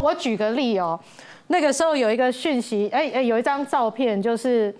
[0.00, 0.98] 我举个例哦，
[1.48, 4.74] 那个时候有一个讯息，哎哎，有一张照片，就是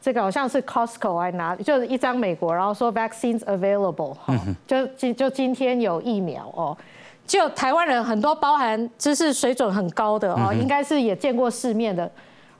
[0.00, 4.14] 这个好像是 Costco 还拿，就是一张美国，然后说 vaccines available，
[4.66, 6.76] 就今就今天有疫苗哦。
[7.26, 12.10] 就台湾人很多，包含知识水准很高的哦，应该是也见过世面的。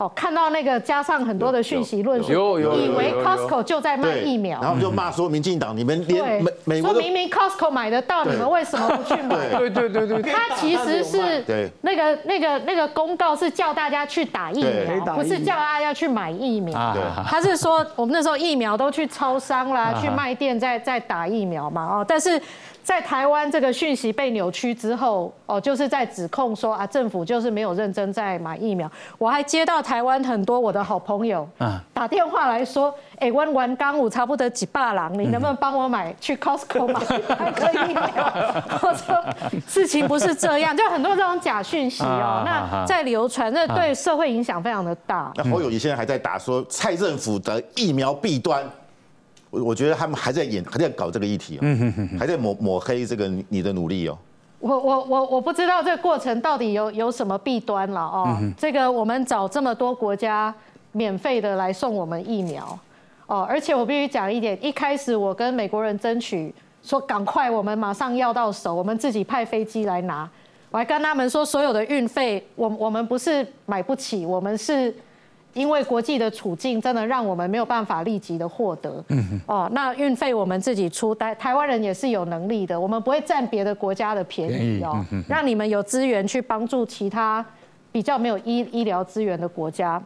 [0.01, 9.37] 哦，看到那个加上很多的讯息论述，以为 Costco 就在卖疫苗，然后就骂说民进党，你们连美美国说明明 Costco 买得到，你们为什么不去买？
[9.59, 9.69] 对。
[9.69, 11.45] 对对对，他其实是
[11.83, 16.97] 那个那个那个公告是叫大家去打疫苗，不是叫大家去买疫苗。
[17.27, 22.41] 他是说我们那时候疫苗都去超商啦，去卖店在在打疫苗嘛，哦，但是。
[22.83, 28.91] 在台湾这个讯息被扭曲之后，哦，就是在指控说啊，政府就是没有认真在买疫苗。
[29.19, 31.49] 我还接到台湾很多我的好朋友
[31.93, 38.33] 打电话来说，哎，温完刚武差不多几霸郎，你能不能帮我买去 Costco 买个疫苗？
[38.83, 39.25] 我说
[39.67, 45.31] 事情不是这样，就很多这种假讯息哦，那在流传，那对社会影响非常的大。
[45.37, 48.65] 那侯友谊现在还在打说蔡政府的疫苗弊端。
[49.51, 54.17] 我我觉得他们还在演，还在搞这个议题哦，还在抹抹黑这个你的努力哦。
[54.61, 58.39] 我我我我不知道这个过程到底有有什么弊端了哦。
[58.57, 60.55] 这个我们找这么多国家
[60.93, 62.79] 免费的来送我们疫苗
[63.27, 70.29] 哦，而且我必须讲一点，一开始我跟美国人争取说赶快我们马上要到手，我们自己派飞机来拿，
[70.71, 74.95] 我还跟他们说所有的运费，我我们不是买不起，我们是。
[75.53, 79.05] 因为国际的处境真的让我们没有办法立即的获得，
[79.47, 87.45] 哦，那运费我们自己出，台台湾人也是有能力的，我们不会占别的国家的便宜哦，让你们有资源去帮助其他
[87.91, 90.01] 比较没有医医疗资源的国家。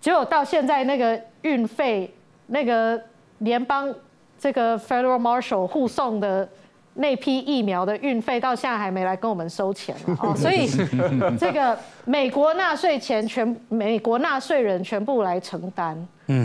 [0.00, 2.12] 结果到现在那个运费，
[2.46, 3.00] 那个
[3.38, 3.94] 联邦
[4.38, 6.48] 这个 Federal Marshal 护送的。
[6.94, 10.68] 那批疫苗的运费到现在还没来跟我们收钱哦，所以
[11.36, 15.96] 这个美国纳税钱全美国纳税人全部来承担，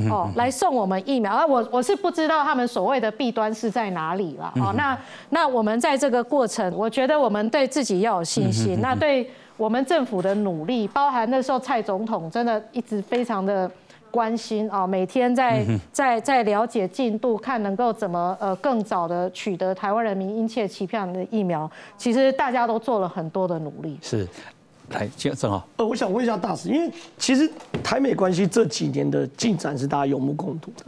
[0.10, 4.98] 哦，来送我们疫苗啊，我我是不知道他们所谓的弊端是在哪里了哦，那
[5.30, 13.70] 那我们在这个过程，我觉得我们对自己要有信心，那对我们政府的努力，包含那时候蔡总统真的一直非常的。
[14.12, 21.70] 关心啊，每天在在在了解进度，看能够怎么呃更早的取得台湾人民殷切期盼的疫苗。
[21.98, 23.98] 其实大家都做了很多的努力。
[24.02, 24.28] 是，
[24.90, 25.68] 来正正好。
[25.78, 27.50] 呃，我想问一下大使，因为其实
[27.84, 30.86] 台美关系这几年的进展是大家有目共睹的。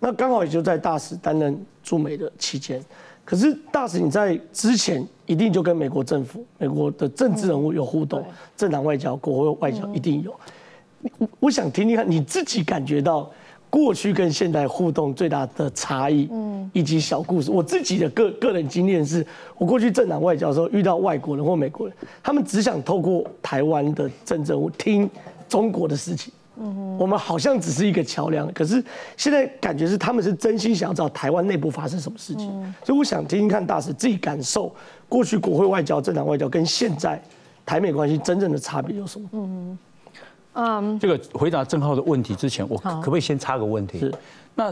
[0.00, 2.82] 那刚好也就在大使担任驻美的期间，
[3.24, 8.24] 可是大使你在之前一定就跟美国政府、美国的政治人物有互动，
[8.56, 10.30] 政党外交、国会外交一定有。
[10.30, 10.40] 我
[11.40, 13.30] 我想听听看，你自己感觉到
[13.68, 17.50] 过去跟现在互动最大的差异，嗯，以及小故事。
[17.50, 19.26] 我自己的个个人经验是，
[19.56, 25.08] 我过去政党外交的时候遇到外国人或美国人，他们只想透过台湾的政治听
[25.48, 28.52] 中国的事情，嗯我们好像只是一个桥梁。
[28.52, 28.84] 可是
[29.16, 32.48] 现在感觉是他们是真心想要知道台湾内部发生什么事情，
[32.84, 34.72] 所以我想听听看大使自己感受，
[35.08, 37.20] 过去国会外交、政党外交跟现在
[37.64, 39.28] 台美关系真正的差别有什么？
[39.32, 39.78] 嗯。
[40.54, 43.98] 嗯，这个回答郑浩的问题之前，我可不可以先插个问题？
[43.98, 44.14] 是，
[44.54, 44.66] 那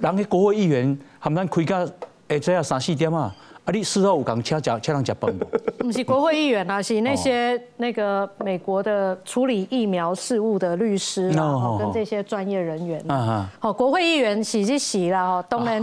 [0.00, 1.94] 人家国会议员他们开个
[2.26, 3.32] 哎这样三四点啊，
[3.64, 5.46] 啊你事后有讲请吃请人吃饭不？
[5.84, 13.00] 不是国会议员啊，是那些那个美国的处理疫苗事务的律师啊，跟这些专业人员。
[13.08, 15.80] 啊好，国会议员洗是洗了哈，当然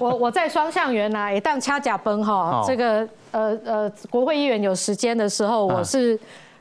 [0.00, 6.18] 我我在双向园啊，也当掐甲崩哈，这个呃呃国会议员有时间的时候，我是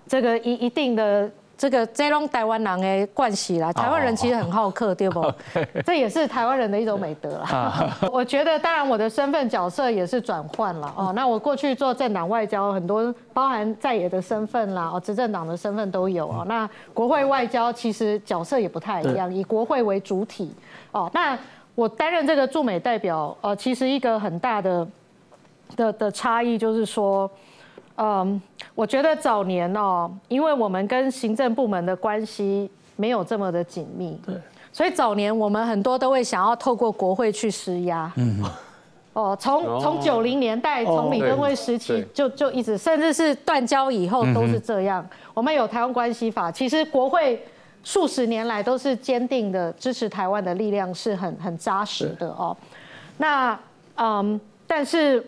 [0.08, 1.28] 这个一一定的。
[1.61, 5.31] 这个这种台湾人的惯习啦，台湾人其实很好客，对不？
[5.85, 7.95] 这也是台湾人的一种美德啦。
[8.11, 11.13] 我觉得，当然我的身份角色也是转换了哦。
[11.16, 16.44] 那我过去做政党外交，很多包含在野的身份啦，哦，执政党的身份都有哦。
[16.47, 20.51] 那国会外交其实角色也不太一样，以国会为主体
[20.91, 21.07] 哦。
[21.13, 21.38] 那
[21.75, 24.88] 我担任这个驻美代表，呃，其实一个很大的
[25.75, 27.29] 的的差异就是说。
[28.03, 28.42] 嗯，
[28.74, 34.34] 我觉得早年哦，因为我们跟行政部门的关系没有这么的紧密，对，
[34.74, 38.44] 所以早年我们很多都会想要透过国会去施压，嗯，
[39.14, 45.08] 哦，从从九零年代，从李登辉时期就就一直，甚至是断交以后都是这样。
[45.36, 47.40] 我们有台湾关系法，其实国会
[47.84, 52.58] 数十年来都是坚定的支持台湾的力量，是很很扎实的哦。
[53.18, 53.59] 那
[53.98, 55.24] 嗯，但是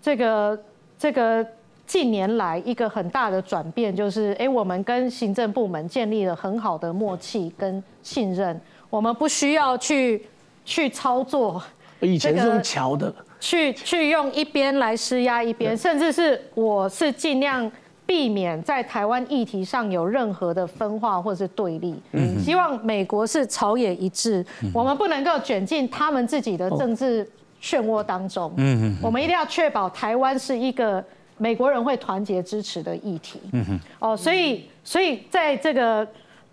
[0.00, 0.56] 这个
[0.96, 1.44] 这个。
[1.86, 8.60] 近年来一个很大的转变就是，哎，我们跟行政部门建立了很好的默契跟信任，
[8.90, 10.26] 我们不需要去
[10.64, 11.62] 去操作，
[12.00, 17.70] 以前是用桥的，去去用一边来施压一边，甚至是我是尽量
[18.04, 21.94] 避免在台湾议题上有任何的分化或是对立。
[22.12, 24.44] 嗯，希望美国是朝野一致，
[24.74, 27.24] 我们不能够卷进他们自己的政治
[27.62, 28.52] 漩涡当中。
[28.56, 28.90] 嗯。
[28.90, 31.04] 嗯，我们一定要确保台湾是一个
[31.38, 33.40] 美国人会团结支持的议题。
[33.52, 36.06] 嗯哼，哦，所以所以在这个。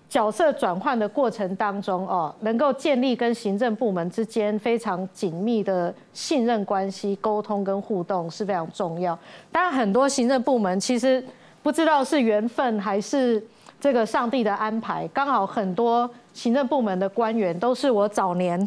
[0.09, 9.18] 角色转换的过程当中，哦，能够建立跟行政部门之间非常紧密的信任关系、沟通跟互动是非常重要。
[9.51, 11.24] 当然，很多行政部门其实
[11.63, 13.44] 不知道是缘分还是
[13.83, 18.57] 这个上帝的安排，刚好很多行政部门的官员都是我早年，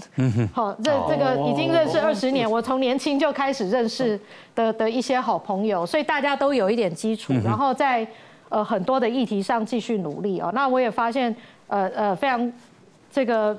[0.53, 4.21] 好，这这个已经认识二十年，我从年轻就开始认识
[4.55, 8.07] 的的一些好朋友，所以大家都有一点基础，然后在。
[8.49, 10.53] 呃，很多的议题上继续努力哦。
[10.55, 11.35] 那我也发现，
[11.67, 12.53] 呃呃，非常
[13.11, 13.59] 这个，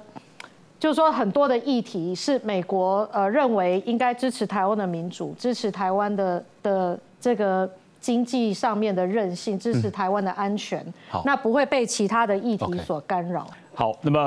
[0.79, 7.69] 就是说很多的议题是美国呃认为应该支持台湾的民主，支持台湾的的这个
[8.07, 10.81] 经济上面的韧性，支持台湾的安全。
[11.09, 13.45] 好，那不会被其他的议题所干扰。
[13.73, 14.17] 好，那么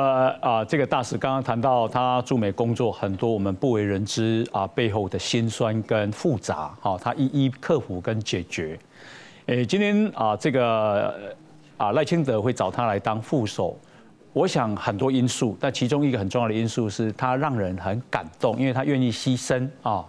[0.43, 8.79] 啊，这个大使刚刚谈到他驻美工作很多我们不为人知啊背后的辛酸跟复杂，好，他一一克服跟解决。
[9.47, 11.15] 诶，今天啊，这个
[11.79, 13.75] 啊赖清德会找他来当副手，
[14.35, 20.05] 我想很多因素，但其中一个很重要的因素是他让人很感动，因为他愿意牺牲啊。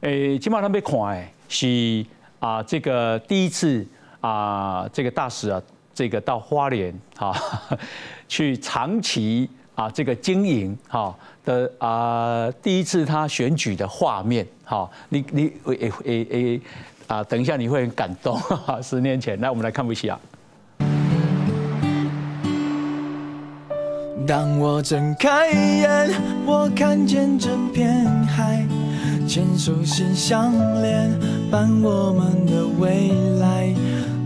[0.00, 2.04] 诶，今晚他被看诶，是
[2.42, 3.86] 啊，这个第一次
[4.20, 5.62] 啊，这个大使啊，
[5.94, 7.32] 这个到花莲啊，
[8.26, 16.60] 去长期啊这个经营哈的啊，第一次他选举的画面哈，你你诶诶诶。
[17.08, 18.40] 啊，等一下你会很感动。
[18.82, 20.18] 十年前，来我们来看一下。
[24.26, 26.10] 当我睁开眼，
[26.46, 27.81] 我看见整片，
[29.34, 30.52] 牵手心相
[30.82, 31.10] 连，
[31.50, 33.08] 伴我们的未
[33.40, 33.74] 来。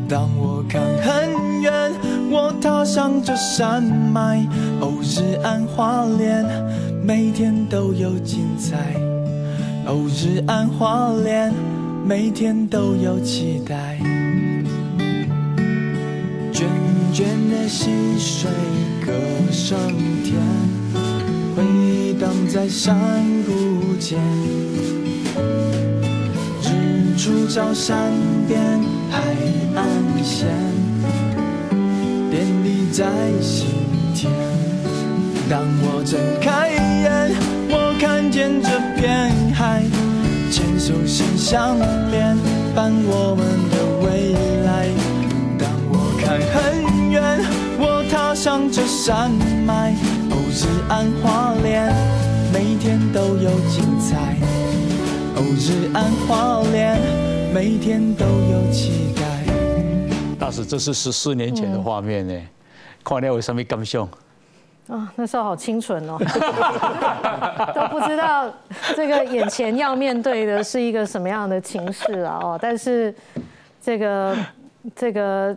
[0.08, 1.72] 当我看很远，
[2.28, 4.44] 我踏上这山脉，
[4.80, 6.44] 哦，日安花莲，
[7.04, 8.96] 每天都有精彩。
[9.86, 11.54] 哦，日安花莲。
[12.04, 13.98] 每天都有期待，
[16.52, 16.64] 涓
[17.12, 18.50] 涓的溪水
[19.04, 19.12] 歌
[19.52, 19.78] 声
[20.24, 20.34] 甜，
[21.56, 22.94] 回荡在山
[23.46, 24.18] 谷间。
[26.60, 28.12] 日出照山
[28.46, 28.60] 边，
[29.10, 29.22] 海
[29.74, 29.88] 岸
[30.22, 30.46] 线，
[32.30, 33.06] 点滴在
[33.40, 33.68] 心
[34.14, 34.30] 田。
[35.48, 37.34] 当我睁开眼，
[37.70, 38.68] 我看见这
[39.00, 39.82] 片海。
[40.50, 41.78] 牵手心相
[42.10, 42.36] 连，
[42.74, 44.34] 伴我们的未
[44.66, 44.88] 来。
[45.58, 47.40] 当我看很远，
[47.78, 49.30] 我踏上这山
[49.66, 49.94] 脉，
[50.58, 51.92] 日安花莲，
[52.50, 54.16] 每天都有精彩。
[55.34, 56.98] 哦，日安花莲，
[57.52, 59.20] 每天都有期待。
[60.38, 62.34] 大使，这是十四年前的画面呢，
[63.04, 64.08] 看了有什么感想？
[64.88, 66.16] 啊，那时候好清纯哦，
[67.74, 68.50] 都不知道
[68.96, 72.38] 这个眼前要面对的是一个什么样的情势啊！
[72.42, 73.14] 哦，但是
[73.82, 74.34] 这个
[74.94, 75.54] 这个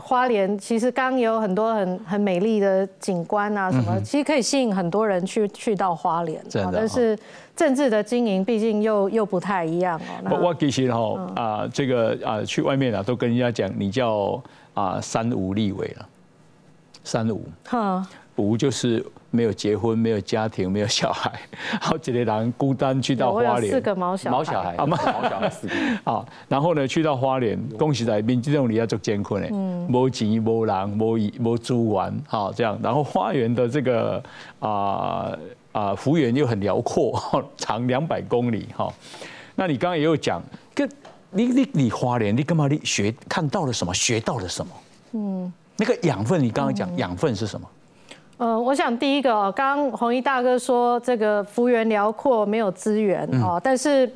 [0.00, 6.42] 花莲其实刚有很多很很美丽的景观啊，什么其实可以吸引很多人去去到花莲，
[6.72, 7.18] 但是
[7.56, 10.30] 政治的经营毕竟又又不太一样哦。
[10.30, 14.42] 我我其实哈啊，这个啊去外面啊都跟人家讲，你叫
[14.74, 16.06] 啊三无立委了。
[17.04, 17.42] 三五，
[18.36, 21.30] 五就是没有结婚、没有家庭、没有小孩，
[21.80, 29.50] 好几个人孤单去到花莲，四个毛小毛小孩，啊毛小孩四个， 好，然后呢去到花莲，恭喜在民这种你要做艰困嘞，
[29.92, 34.22] 无钱、无人、无无租完，好这样，然后花园的这个
[34.60, 35.36] 啊
[35.72, 37.20] 啊幅员又很辽阔，
[37.58, 38.92] 长两百公里，哈，
[39.54, 40.42] 那你刚刚也有讲，
[40.74, 40.88] 跟
[41.30, 42.66] 你你你花莲，你干嘛？
[42.66, 43.92] 你学看到了什么？
[43.92, 44.72] 学到了什么？
[45.12, 45.52] 嗯。
[45.80, 47.68] 那个养分，你刚刚讲养分是什么？
[48.38, 54.08] 呃，我想第一个哦，刚刚弘一大哥说这个幅员辽阔，没有资源哦，但是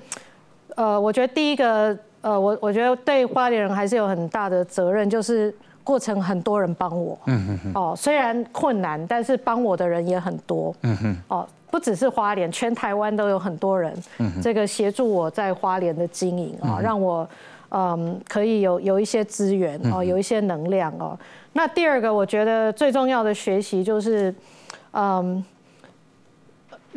[0.76, 5.52] 呃，我觉得第一个呃，我我觉得对花莲人还是有很大的责任，就是
[5.82, 7.18] 过程很多人帮我，
[7.74, 17.28] 哦，虽然困难，但是帮我的人也很多，嗯哼，哦，不只是花莲，全台湾都有很多人，嗯，这个协助我在花莲的经营啊，让我
[17.70, 21.18] 嗯可以有有一些资源哦，有一些能量哦。
[21.54, 24.34] 那第二个，我觉得最重要的学习就是，
[24.92, 25.44] 嗯，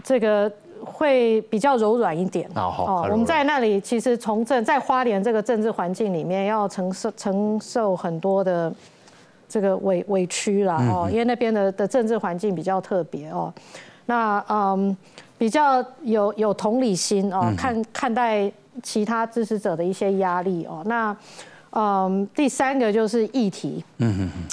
[0.04, 0.52] 这个
[0.84, 2.50] 会比较柔软一点。
[2.56, 8.74] 哦，我们在那里其实从政，在花莲这个政治环境里面，要承受承受很多的
[9.50, 10.78] 这个委委屈啦。
[10.90, 13.54] 哦，因为那边的的政治环境比较特别哦。
[14.06, 14.96] 那嗯，
[15.38, 18.50] 比较有有同理心哦，看看待
[18.84, 20.82] 其他支持者的一些压力哦。
[20.86, 21.16] 那
[21.76, 24.44] 嗯，第三个就是议题，嗯嗯嗯，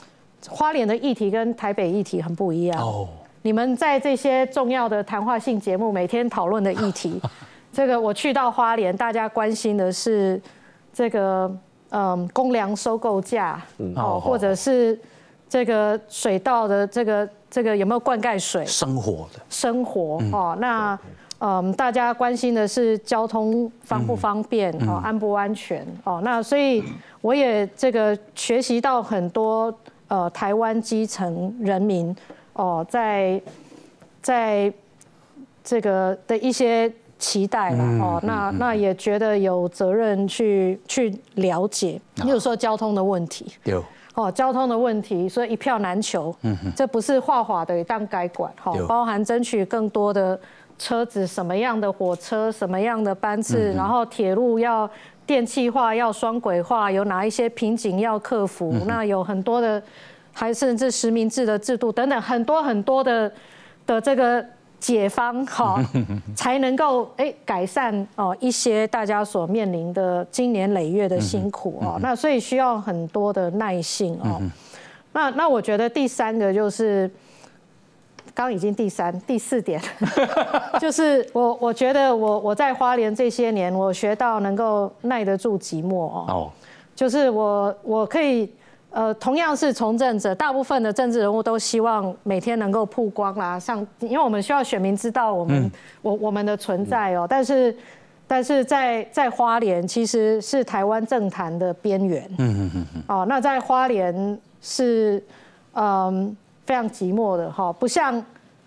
[0.50, 2.80] 花莲的议题跟台北议题很不一样。
[2.82, 3.08] 哦。
[3.44, 7.20] 你们在这些重要的谈话性节目每天讨论的议题，
[7.72, 10.40] 这个我去到花莲，大家关心的是
[10.92, 11.50] 这个
[11.90, 13.60] 嗯公粮收购价
[13.96, 14.96] 哦，或者是
[15.48, 18.64] 这个水稻的这个这个有没有灌溉水？
[18.64, 20.98] 生活的生活哦，那
[21.38, 26.20] 嗯大家关心的是交通方不方便哦，安不安全哦？
[26.24, 26.82] 那所以
[27.20, 29.72] 我也这个学习到很多
[30.08, 32.16] 呃台湾基层人民。
[32.54, 33.40] 哦，在
[34.20, 34.70] 在
[35.64, 43.82] 这个的一些期待了哦，那那也觉得有责任去去了解，比如说交通的问题，有
[44.14, 50.38] 哦，交通的问题，所以一票难求，嗯哼，这不是画画的当该管哈，包含争取更多的
[50.78, 54.88] 车子，什么样的火车，什么样的班次，然后铁路要
[55.26, 59.82] 电气化，要双轨化，有哪一些瓶颈要克服，那有很多的。
[60.34, 63.30] 还甚至实名制的制度等等很多很多的
[63.84, 64.42] 的这个
[64.82, 65.80] 解方哈，
[66.34, 74.42] 才能够哎改善哦一些大家所面临的经年累月的辛苦哦，那所以需要很多的耐性哦。
[75.12, 77.08] 那那我觉得第三个就是
[78.34, 79.80] 刚已经第三第四点，
[80.80, 86.50] 就是我我觉得我我在花莲这些年，我学到能够耐得住寂寞哦，
[86.96, 88.52] 就是我我可以。
[88.94, 95.72] 呃，同样是从政者，大部分的政治人物都希望每天能够曝光啦，像因为我们需要选民知道我们
[96.02, 97.26] 我我们的存在哦。
[97.26, 97.74] 但是，
[98.26, 102.22] 但是在在花莲其实是台湾政坛的边缘。
[102.36, 105.24] 嗯嗯嗯哦，那在花莲是
[105.72, 108.22] 嗯非常寂寞的哈，不像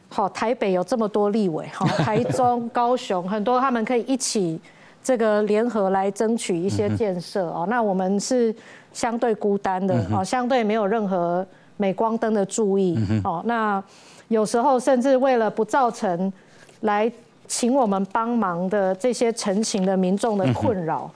[0.10, 4.60] 好台北有这么多立委哈， 台中、高雄很多他们可以一起
[5.04, 7.68] 这个联合来争取一些建设哦。
[7.70, 8.52] 那我们是。
[8.96, 13.44] 相对孤单的哦，相对没有任何镁光灯的注意哦。
[13.46, 13.84] 那
[14.30, 16.32] 有时候甚至为了不造成
[16.82, 17.12] 来
[17.46, 21.12] 请我们帮忙的这些陈情的民众的困扰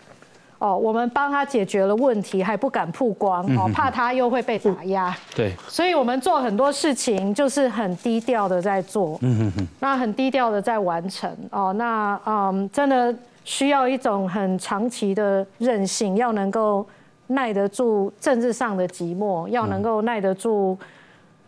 [0.58, 5.16] 哦，我们帮他解决了问题还不敢曝光哦，怕他又会被打压。
[5.34, 11.72] 对，所以我们做很多事情就是很低调的在做，嗯哼那很低调的在完成哦。
[11.78, 16.86] 那嗯，真的需要一种很长期的韧性，要能够。
[17.32, 20.78] 耐得住政治上的寂寞，要能够耐得住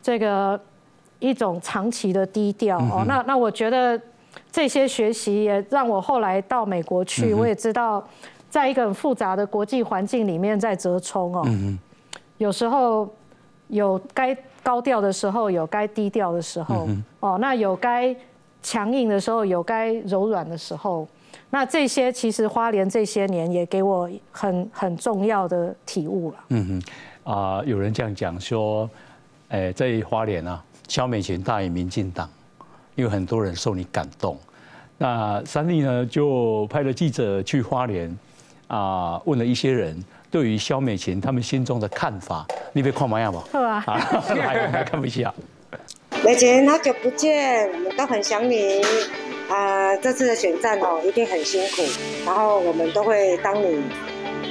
[0.02, 0.60] 这个
[1.20, 3.04] 一种长期的低调哦。
[3.08, 4.00] 那那我觉得
[4.52, 8.04] 这些学习也让我后来到美国去，我也知道
[8.48, 11.44] 在一个很复杂的国际环境里面在折冲哦。
[12.38, 13.10] 有时候
[13.68, 16.88] 有该高调的时候，有该低调的时候
[17.20, 17.40] 哦。
[17.40, 18.16] 那有该
[18.62, 21.08] 强硬的时候，有该柔软的时候。
[21.53, 26.38] 那这些其实花莲这些年也给我很很重要的体悟了。
[26.48, 26.81] 嗯
[27.25, 28.89] 哼，啊，有人这样讲说，
[29.50, 32.29] 哎，在花莲啊，萧美琴大于民进党，
[32.96, 34.38] 因为很多人受你感动。
[34.98, 38.17] 那三立呢就派了记者去花莲，
[38.67, 42.46] 啊，问了一些人对于萧美琴他们心中的看法。
[42.72, 43.43] 你别看模样 吧？
[43.51, 44.24] 好啊，
[44.72, 45.34] 来看不下。
[46.24, 48.81] 美琴，好久不见，我们都很想你。
[49.51, 51.84] 啊，这次的选战哦，一定很辛苦，
[52.25, 53.84] 然后我们都会当你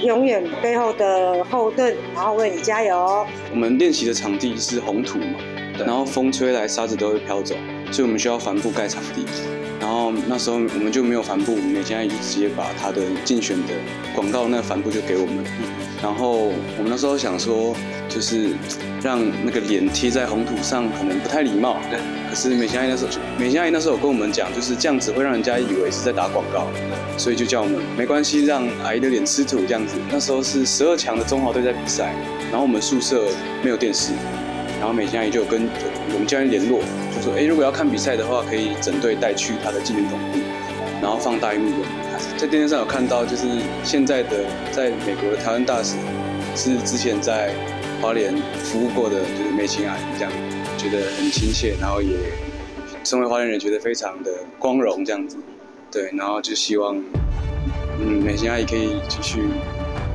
[0.04, 3.26] 永远背后的后盾，然后为你加油。
[3.50, 5.40] 我们练习的场地是红土嘛，
[5.78, 7.54] 然后风吹来沙子都会飘走，
[7.90, 9.24] 所以我们需要帆布盖场地。
[9.80, 13.72] 然后那时候我们就没有帆布，美嘉就直接把他的竞选的
[14.14, 15.42] 广告那个帆布就给我们。
[16.02, 17.74] 然后我们那时候想说，
[18.08, 18.50] 就是
[19.02, 21.76] 让那个脸贴在红土上，可能不太礼貌。
[22.28, 26.68] 可是美香阿姨那时候，美香阿姨那时候有跟我们讲，就是这样子会让人家以为是在打广告，
[27.18, 29.96] 所以就叫我们没关系，让阿姨的脸吃土这样子。
[30.10, 32.14] 那时候是十二强的中华队在比赛，
[32.50, 33.26] 然后我们宿舍
[33.62, 34.12] 没有电视，
[34.78, 35.68] 然后美香阿姨就跟
[36.14, 36.80] 我们教练联络，
[37.14, 40.38] 就说：哎，如果要看比赛的话，可以整队带去他的纪念总部，
[41.02, 41.84] 然后放大荧幕。
[42.36, 43.46] 在电视上有看到，就是
[43.84, 45.96] 现在的在美国的台湾大使
[46.56, 47.54] 是之前在
[48.00, 48.34] 华联
[48.64, 50.32] 服务过的，就是美琴阿姨这样，
[50.78, 52.16] 觉得很亲切，然后也
[53.04, 55.36] 身为花莲人觉得非常的光荣这样子，
[55.90, 56.96] 对，然后就希望
[58.00, 59.40] 嗯美琴阿姨可以继续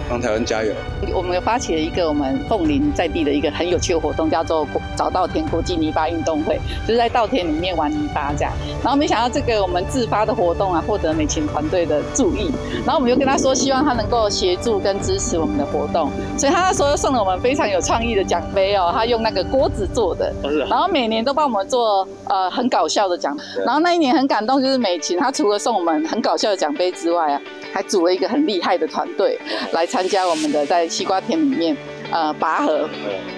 [0.09, 0.73] 帮台湾加油。
[1.13, 8.51] 我们发起了一个我们凤林在地的一个很有趣的活动，叫做“找稻田国际泥巴运动会”，就是在稻田里面玩泥巴这样。
[8.83, 12.51] 然后没想到这个我们自发的活动啊，获得美琴团队的注意。
[12.85, 16.09] 然后我们就跟他说，希望他能够协助跟支持我们的活动。
[16.37, 20.33] 所以他那时候送了我们非常有创意的奖杯哦，他用那个锅子做的，
[20.69, 23.35] 然后每年都帮我们做呃很搞笑的奖。
[23.65, 27.41] 然后那一年很感动，就是美琴，他除了送我们很搞笑的奖杯之外啊。
[27.73, 29.37] 还组了一个很厉害的团队
[29.73, 31.73] 来参加我们的在西瓜田里面
[32.11, 32.89] 呃拔河，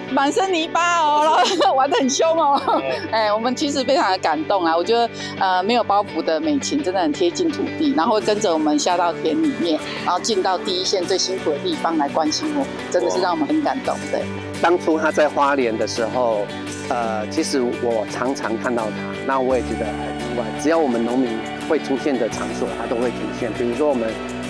[0.10, 2.82] 满身泥巴哦，然后玩得很凶哦，
[3.14, 5.08] 哎，我们其实非常的感动啊，我觉得
[5.40, 13.96] 呃没有包袱的美琴真的很贴近土地，然后跟着我们下到田里面，然后进到第一线最辛苦的地方来关心我，真的是让我们很感动。
[14.12, 14.24] 对，
[14.60, 16.42] 当初他在花莲的时候，
[16.90, 21.30] 呃，其实我常常看到他，那我也觉得很意外，只要我们农民。
[21.68, 23.52] 会出现的场所，他都会出现。
[23.52, 24.08] 比如说，我们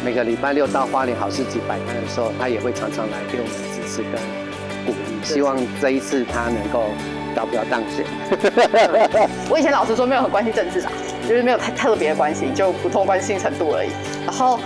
[0.07, 4.13] 每个礼拜六到花莲好市集摆摊的时候，他也会常常来给我们支持跟
[4.85, 5.21] 鼓励。
[5.21, 6.85] 希望这一次他能够
[7.35, 8.05] 高票当选。
[9.51, 10.91] 我以前老实说没有很关心政治啊，
[11.27, 13.89] 就是没有太特别的关心，就普通关心程度而已。
[14.25, 14.57] 然后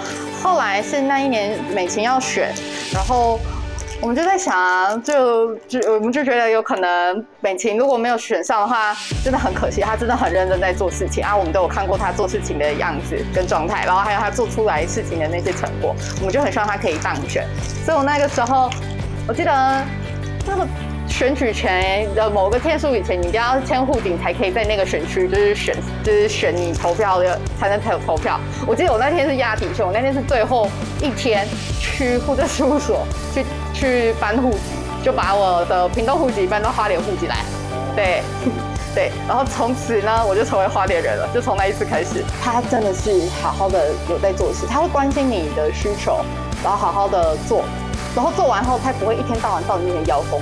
[0.43, 2.53] 后来是那一年美琴要选，
[2.93, 3.39] 然后。
[4.01, 9.79] 我们就在想啊，就就我们就觉得有可能美琴如果没有选上的话，真的很可惜。
[9.79, 17.45] 她真的很认真在做事情啊，我们都有看过她做事情的样子跟状态，然后还有她做出来事情的那些成果，我们就很希望她可以当选。
[17.85, 18.71] 所以我那个时候，
[19.27, 19.83] 我记得
[20.47, 20.67] 那个
[21.07, 28.39] 选举权的某个天数以前，你一定要签户顶才可以在那个选区就是选就是选你投票的才能投投票。
[28.65, 30.67] 我记得我那天是压底线，我那天是最后
[30.99, 31.47] 一天
[31.79, 33.45] 去户政事务所去。
[33.81, 34.59] 去搬户籍，
[35.03, 37.37] 就把我的屏东户籍搬到花莲户籍来，
[37.95, 38.21] 对，
[38.93, 41.27] 对，然后从此呢，我就成为花莲人了。
[41.33, 46.23] 就从那一次开始，他真的是好好的有在做事，他会关心你的需求，
[46.63, 47.63] 然后好好的做，
[48.15, 50.39] 然后做完后，他不会一天到晚到你面前邀功。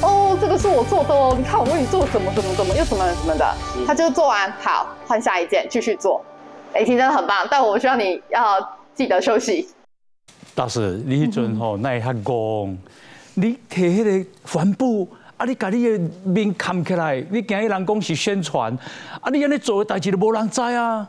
[0.00, 3.54] 哦，这个是我做的哦，你看我为你做怎么怎么怎么又怎么怎么的，
[3.86, 6.24] 他就做完好，换下一件继续做。
[6.72, 8.58] 哎，真的很棒，但我需要你要
[8.94, 9.68] 记得休息。
[10.54, 12.76] 大师，你迄阵吼，那会较戆，
[13.34, 18.72] 你摕迄个帆布，啊，你家你的面扛起来，你惊伊人讲是宣传，
[19.20, 21.08] 啊，你安尼做的代志都无人知啊。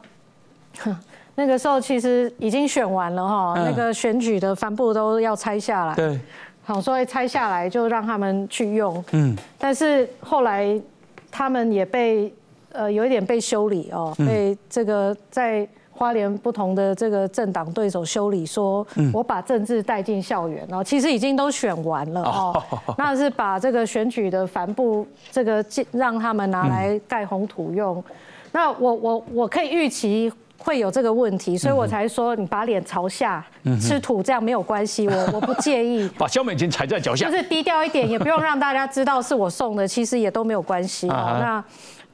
[1.35, 5.93] 那个时候其实已经选完了哈，那个选举的帆布都要拆下来。
[5.93, 6.19] 对。
[6.63, 9.03] 好，所以拆下来就让他们去用。
[9.11, 9.37] 嗯。
[9.59, 10.81] 但是后来
[11.29, 12.33] 他们也被
[12.71, 15.67] 呃有一点被修理哦，被这个在。
[15.97, 22.63] 花莲不同的这个政党对手修理说，我把政治带进校园哦，其实已经都选完了哦，
[22.97, 28.03] 那是把这个选举的帆布这个让他们拿来盖红土用，
[28.51, 33.45] 那我我我可以预期会有这个问题，所以我才说你把脸朝下
[33.79, 41.63] 吃土这样没有关系，我我不介意， 把肖美琴踩在脚下，就是低调一点，也不用让大家知道是我送的，其实也都没有关系啊，那。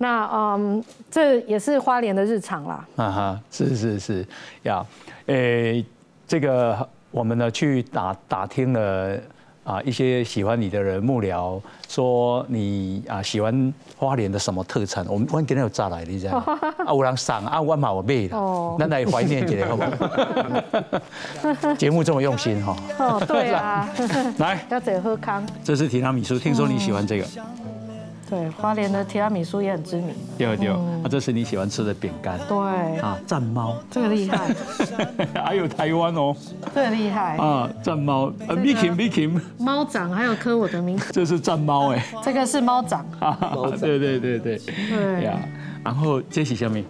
[0.02, 2.84] 那嗯，这也是花莲的日常啦。
[2.96, 4.28] 啊哈，是是是，
[4.64, 4.84] 呀，
[5.28, 5.86] 诶，
[6.28, 9.16] 这个我们呢去打打听了
[9.64, 15.06] 啊一些喜欢你的人幕僚，说你啊喜欢花莲的什么特产？
[15.08, 16.60] 我们我今天有炸来，你知道吗？
[16.80, 18.38] 啊，有人送啊，我嘛我买了。
[18.40, 21.74] 哦，那来怀念一下好不好？
[21.78, 22.76] 节目这么用心哈。
[22.98, 23.88] 哦，对啊。
[24.40, 25.46] 来， 要怎喝康？
[25.64, 27.26] 这是提拉米苏，听说你喜欢这个。
[28.32, 30.15] 对，花莲的提拉米苏也很知名。
[30.38, 32.39] 对对，啊，这是你喜欢吃的饼干。
[32.48, 32.98] 对。
[33.02, 33.76] 啊，战猫。
[33.89, 34.56] 这个厉害。
[35.44, 36.34] 还有台湾哦。
[36.74, 37.36] 这个厉害。
[37.36, 38.28] 啊，战猫。
[38.48, 39.38] 啊，Mickey Mickey。
[39.60, 41.12] 猫掌还有刻我的名字。
[41.12, 42.02] 这是战猫哎。
[42.24, 43.06] 这个是猫掌。
[43.82, 44.58] 对对对对。
[44.58, 45.38] 对呀。
[45.84, 46.82] 然后这是什么？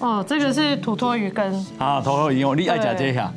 [0.00, 1.66] 哦，这个是土托鱼羹。
[1.78, 3.32] 啊，土托鱼羹，你爱吃这下。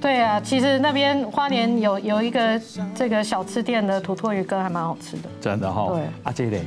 [0.00, 2.60] 对啊，其实那边花莲有有一个
[2.94, 5.28] 这个小吃店的土托鱼羹还蛮好吃的。
[5.40, 5.88] 真的哈。
[5.88, 6.02] 对。
[6.24, 6.64] 啊，这嘞。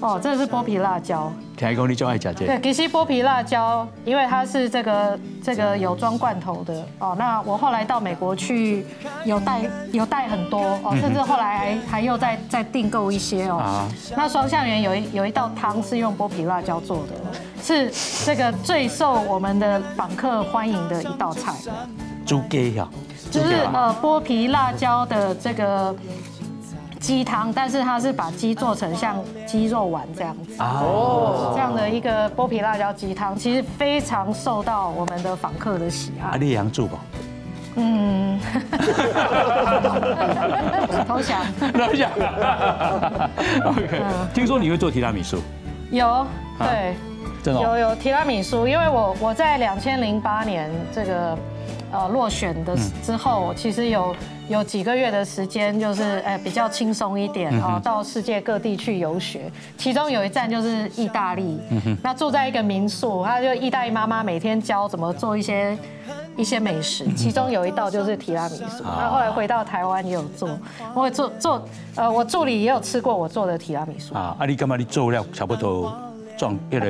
[0.00, 1.32] 哦，这个是剥皮辣椒。
[1.56, 2.46] 听讲你就爱吃这。
[2.46, 7.16] 对，其实剥皮辣椒，因为它是这个这个有装罐头的哦。
[7.18, 8.84] 那我后来到美国去，
[9.24, 13.88] 有带有带很多哦，甚至后来还还又再再订购一些哦。
[14.16, 17.14] 那双向园有一有一道汤是用剥皮辣椒做的，
[17.62, 17.92] 是
[18.24, 21.52] 这个最受我们的访客欢迎的一道菜。
[22.28, 22.86] 猪鸡呀，
[23.30, 25.96] 就是呃剥皮辣椒的这个。
[27.00, 29.14] 鸡汤，但是它是把鸡做成像
[29.46, 36.30] 鸡肉丸这样子哦，这样的一个剥皮辣椒鸡汤，其实非常受到我们的访客的喜爱。
[36.30, 36.98] 阿丽阳住吧？
[37.76, 38.40] 嗯，
[41.06, 41.40] 投降，
[41.72, 42.10] 投降。
[43.64, 44.02] OK，
[44.34, 45.38] 听说你会做提拉米苏？
[45.92, 46.26] 有，
[46.58, 46.96] 对。
[47.46, 51.38] 有有提拉米苏，因为我我在两千零八年这个
[51.92, 54.14] 呃落选的之后，其实有
[54.48, 61.58] 有几个月的时间，就是哎比较轻松一点啊，到世界各地去游学，其中有一站就是意大利，
[62.02, 65.76] 那住在一个民宿，他就意大利妈妈每天教怎么做一些。
[66.36, 68.84] 一些美食，其中有一道就是提拉米苏。
[68.84, 70.48] 那后来回到台湾也有做，
[70.94, 74.14] 我会做做，呃，我助理也有吃过我做的提拉米苏。
[74.14, 75.92] 啊，阿你干嘛你做了差不多？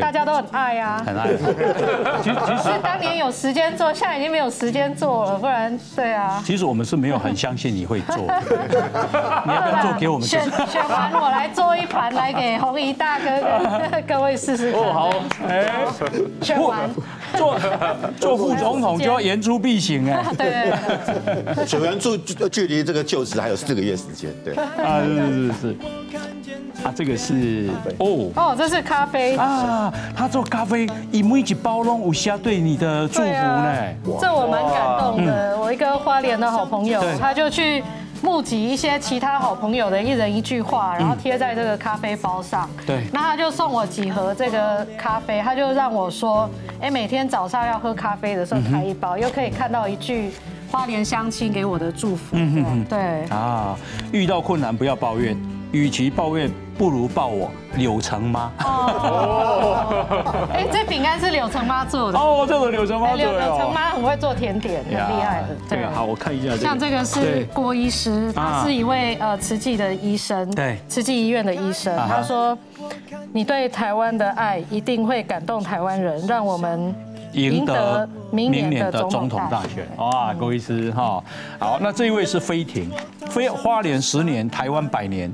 [0.01, 1.29] 大家都很爱呀，很爱。
[2.23, 6.43] 其实其实当年有时间做，现在已经没有时间做了，不然对啊。
[6.45, 8.17] 其实我们是没有很相信你会做，
[9.47, 10.27] 你要不要做给我们？
[10.29, 13.25] 选选完我来做一盘来给红姨大哥
[13.91, 14.81] 跟各位试试看。
[14.81, 15.11] 哦好，
[15.49, 15.67] 哎，
[16.43, 16.91] 选完
[17.37, 17.59] 做
[18.21, 20.25] 做副总统就要言出必行哎。
[20.37, 21.67] 对。
[21.67, 24.55] 选完做距离这个就职还有四个月时间，对。
[24.55, 25.77] 啊是是是。
[26.85, 33.73] 啊，这个是哦哦，这是咖啡啊，他做咖啡，以每一包拢有写对你的祝福呢，
[34.21, 35.59] 这我蛮感动的。
[35.59, 37.83] 我一个花莲的好朋友，他就去
[38.23, 42.69] 募集一些其他好朋友的一人一句话，然后贴在这个咖啡包上。
[42.87, 46.49] 对，那他就送我几盒这个咖啡，他就让我说，
[46.81, 50.33] 哎，每天早上要喝咖啡的时候开一包，又可以看到一句
[50.71, 52.37] 花莲乡亲给我的祝福。
[52.37, 53.77] 嗯嗯，对啊，
[54.11, 55.37] 遇到困难不要抱怨。
[55.73, 58.51] 与其抱怨，不如抱我柳橙妈。
[58.65, 62.19] 哦， 哎，这饼干是柳橙妈做的。
[62.19, 63.39] 哦，这个柳橙妈做的。
[63.39, 65.49] 柳橙妈很会做甜点，很厉害的。
[65.69, 66.57] 这个好，我看一下。
[66.57, 71.95] 像这个是郭医师，他是一位呃慈济的医生，对，慈济医院的医生。
[72.09, 72.57] 他说，
[73.33, 76.95] 你对台湾的爱一定会感动台湾人，让我们。
[77.33, 81.23] 赢得明年的总统大选哇，郭医师哈，
[81.59, 82.91] 好，那这一位是飞庭，
[83.29, 85.31] 飞花莲十年，台湾百年，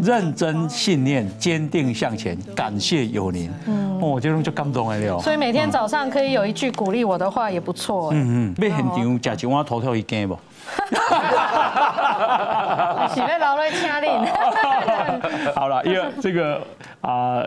[0.00, 3.50] 认真信念，坚定向前，感谢有您。
[3.66, 5.18] 嗯，哦，这种就感动了。
[5.20, 8.10] 所以每天早上可以有一句鼓励我的话也不错。
[8.12, 8.94] 嗯嗯，要现场
[9.36, 10.38] 吃一碗头头一羹不？
[13.14, 14.06] 是要劳累请你。
[15.54, 16.60] 好了，因为这个
[17.00, 17.44] 啊。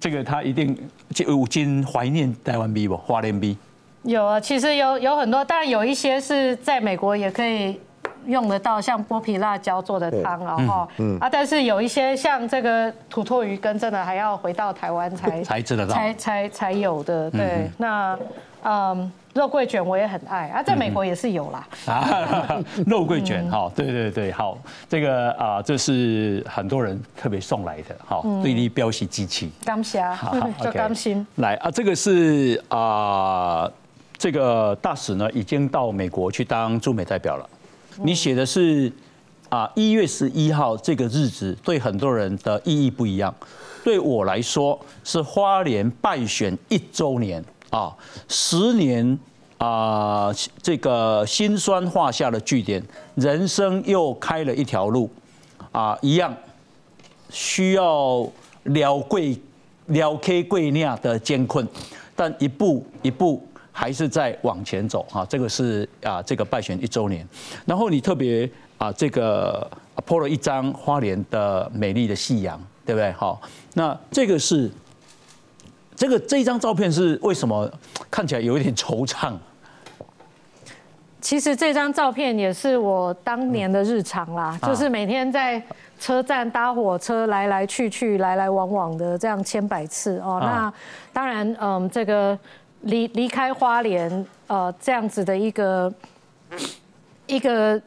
[0.00, 0.78] 这个他一定
[1.26, 2.96] 有今怀念台湾币不？
[2.96, 3.58] 花莲币
[4.04, 7.76] 有啊，其实有有很多，当然有一些是在美国也可以
[8.26, 10.88] 用得到，像剥皮辣椒做的汤啊哈，
[11.20, 17.30] 啊，但是有一些像这个土托鱼羹，真的还要回到台湾才才吃得到，才才才有的。
[17.30, 18.18] 对，那
[18.62, 19.12] 嗯。
[19.34, 21.68] 肉桂卷我也很爱啊，在美国也是有啦。
[21.86, 29.52] 啊， 肉桂卷哈，对对对，好，这个啊，这是很多人特别送来的，哈，对立标识机器。
[29.64, 30.18] 刚虾，
[30.60, 31.24] 就刚心。
[31.36, 33.70] 来啊，这个是啊，
[34.16, 37.48] 这个大使呢已经到美国去当驻美代表了。
[38.02, 38.92] 你写的是
[39.48, 43.34] 啊，一月十一号这个日子对很多人的意义不一样，
[43.82, 47.96] 对我来说是花莲败选一周年啊，
[48.28, 49.18] 十年。
[49.58, 50.32] 啊，
[50.62, 52.80] 这个心酸画下了句点，
[53.16, 55.10] 人生又开了一条路，
[55.72, 56.32] 啊，一样
[57.28, 58.24] 需要
[58.62, 59.36] 了贵
[59.86, 61.66] 了 K 贵酿的艰困，
[62.14, 63.44] 但一步一步
[63.78, 65.24] 还是在往前走啊。
[65.26, 67.24] 这个是啊，这个败选一周年，
[67.64, 69.70] 然后你特别啊，这个
[70.04, 73.12] 拍了一张花莲的美丽的夕阳，对不对？
[73.12, 73.40] 好，
[73.74, 74.68] 那这个是
[75.94, 77.70] 这个这一张照片是为什么
[78.10, 79.34] 看起来有一点惆怅？
[81.20, 85.62] 其实这张照片也是我当年的日常啦，就是每天在
[86.00, 90.38] 车站搭火车来来去去、来来往往的这样千百次哦。
[90.40, 90.72] 那
[91.12, 92.38] 当然，嗯，这个
[92.82, 95.92] 离离开花莲呃这样子的一个
[97.26, 97.80] 一个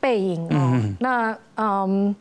[0.00, 0.80] 背影哦。
[1.00, 2.14] 那嗯，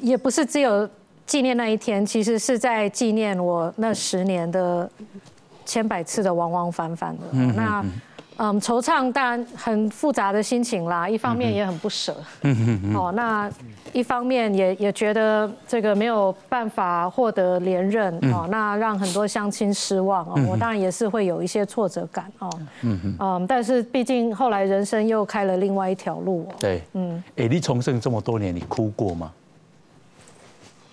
[0.00, 0.88] 也不是只有
[1.26, 4.90] 纪念那一天，其实是在纪念我那十年的。
[5.66, 7.84] 千百次的往往返返的，那
[8.42, 11.06] 嗯，惆怅当然很复杂的心情啦。
[11.06, 12.16] 一方面也很不舍，
[12.94, 13.50] 哦，那
[13.92, 20.40] 一方面也也觉得这个没有办法获得连任哦，那让很多乡亲失望哦。
[20.48, 22.50] 我当然也是会有一些挫折感哦，
[22.80, 26.48] 嗯嗯，但是毕竟后来人生又开了另外一条路。
[26.58, 29.30] 对，嗯，哎，你从政这么多年，你哭过吗？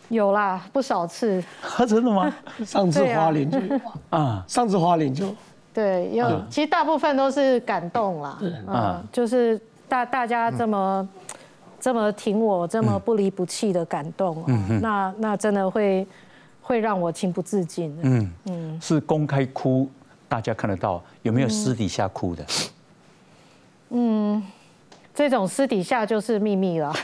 [0.09, 1.41] 有啦，不少次。
[1.77, 2.33] 啊 真的吗？
[2.65, 3.57] 上次花莲就
[4.09, 5.33] 啊，上次花莲就
[5.77, 8.39] 对，有其实大部分都是感动啦。
[8.41, 11.07] 嗯，就是大大家这么
[11.79, 16.07] 这么挺我，这么不离不弃的感动，嗯那那真的会
[16.63, 17.95] 会让我情不自禁。
[18.01, 19.87] 嗯嗯，是公开哭，
[20.27, 22.43] 大家看得到，有没有私底下哭的？
[23.89, 24.43] 嗯。
[25.13, 26.93] 这种私底下就是秘密了。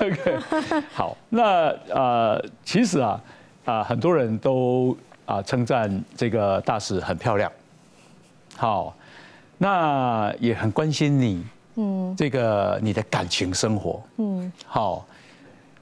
[0.00, 0.38] OK，
[0.92, 3.20] 好，那呃，其实啊
[3.70, 7.50] 啊，很多人都啊称赞这个大使很漂亮，
[8.56, 8.92] 好，
[9.58, 11.44] 那也很关心你，
[11.76, 15.06] 嗯，这个你的感情生活，嗯，好，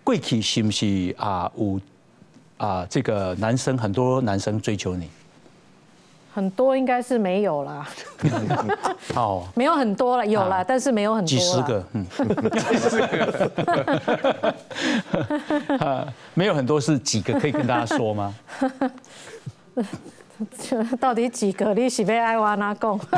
[0.05, 1.51] 贵体是不是啊？
[1.57, 1.81] 有
[2.59, 5.09] 啊，这个男生很多男生追求你。
[6.39, 7.85] 很多应该是没有啦，
[9.13, 12.07] 好，没有很多了，有了，但是没有很多，几十个，嗯，
[12.55, 13.55] 几十个，
[16.35, 18.33] 没有很多是几个，可以跟大家说吗？
[21.01, 21.75] 到底几个？
[21.75, 22.97] 你是被爱挖哪贡？
[22.99, 23.09] 不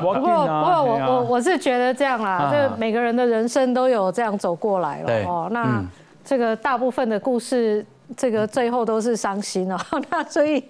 [0.00, 5.48] 过不过我我我是觉得这样啦，就每个人的人生都有这样走过来了哦。
[5.50, 5.84] 那
[6.24, 7.84] 这个大部分的故事。
[8.16, 9.78] 这个最后都是伤心哦，
[10.10, 10.62] 那所以，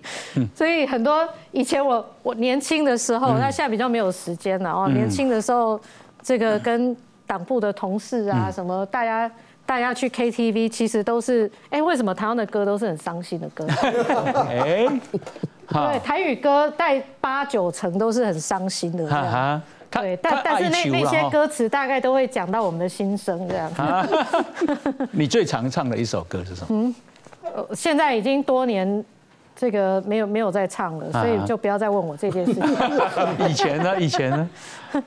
[0.55, 4.89] 所以很多以前我我年轻的时候，那现在比较没有时间了哦。
[4.89, 5.81] 年轻的时候，
[6.23, 9.31] 这个跟党部的同事啊，什么大家
[9.65, 13.67] 大家去 KTV，其实都是哎，为什么台湾的歌都是很伤心的歌？
[14.49, 14.87] 哎，
[15.69, 19.61] 对，台语歌带八九成都是很伤心的。
[19.91, 23.71] 对，但但是那那些歌词大概都会讲到我们的心声这样。
[25.11, 26.67] 你最常唱的一首歌是什么？
[26.71, 26.95] 嗯。
[27.55, 29.05] 呃，现在已经多年，
[29.55, 32.65] 这个没有没有在唱了，所以就不要再问我这件事情。
[33.49, 34.01] 以前呢？
[34.01, 34.51] 以前呢？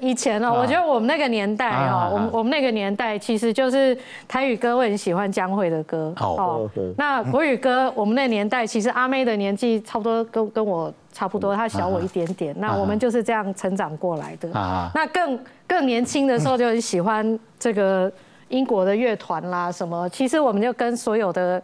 [0.00, 0.52] 以前呢？
[0.52, 3.96] 我觉得我们那个年代哦，我们我们那个年代其实就是
[4.28, 6.12] 台语歌，我很喜欢江蕙的歌。
[6.20, 12.54] 哦，那国语歌，我们那年代其实阿妹的年纪差不多跟跟我差不多，她小我一点点。
[12.58, 14.52] 那我们就是这样成长过来的。
[14.52, 18.12] 啊，那更更年轻的时候就很喜欢这个。
[18.52, 20.08] 英国的乐团啦，什么？
[20.10, 21.60] 其实我们就跟所有的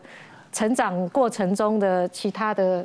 [0.51, 2.85] 成长过程中的其他的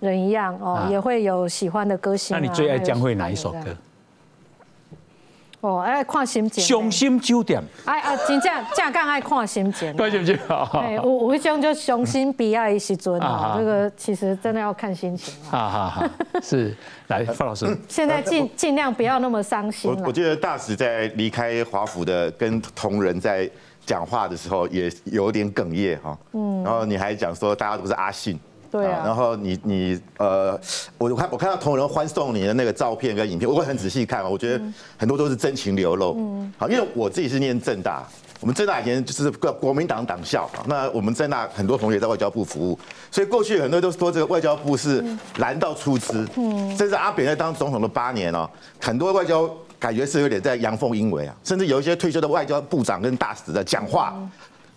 [0.00, 2.36] 人一样哦，也会有喜欢的歌星。
[2.36, 3.74] 那你最爱将会哪一首歌？
[5.64, 6.62] 哦，爱看心情。
[6.62, 7.62] 伤心酒店。
[7.86, 9.96] 哎啊，真正正讲爱看心情。
[9.96, 10.38] 看心情。
[10.74, 15.50] 哎，有有一种就伤心悲哀的时阵啊，这个其实真的要看心情啊。
[15.50, 16.06] 好好好，
[16.42, 17.66] 是来范老师。
[17.88, 23.48] 现在尽尽量不要那么伤心我我觉得大使在离开华府的跟同仁在
[23.86, 26.18] 讲话的时候也有点哽咽哈。
[26.32, 26.62] 嗯。
[26.62, 28.38] 然后你还讲说大家都是阿信。
[28.74, 30.58] 对啊，然后你你呃，
[30.98, 34.64] 我看我看到同仁欢送你的那个照片跟影片，我会很仔细看我觉得
[34.98, 36.16] 很多都是真情流露。
[36.18, 38.04] 嗯，好，因为我自己是念正大，
[38.40, 42.76] 我们正大以前就是国国民党党校，那我们正大很多同学在外交部服务，
[43.12, 45.04] 所以过去很多都说这个外交部是
[45.36, 46.28] 蓝到出资。
[46.36, 54.12] 嗯，甚至阿扁在当总统的八年哦，很多外交感觉是有点在阳奉阴违啊，甚至有一些退休的外交部长跟大使在讲话。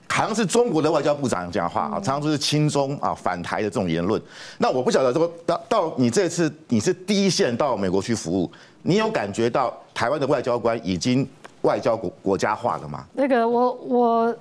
[0.09, 4.19] 好像是中国的外交部长讲话啊，常常都是亲中啊反台的这种言论。
[4.57, 11.27] 那我不晓得说到到你这次你是第一线到美国去服务，你有感觉到台湾的外交官已经
[11.61, 13.05] 外交国国家化了吗？
[13.13, 14.35] 那个我我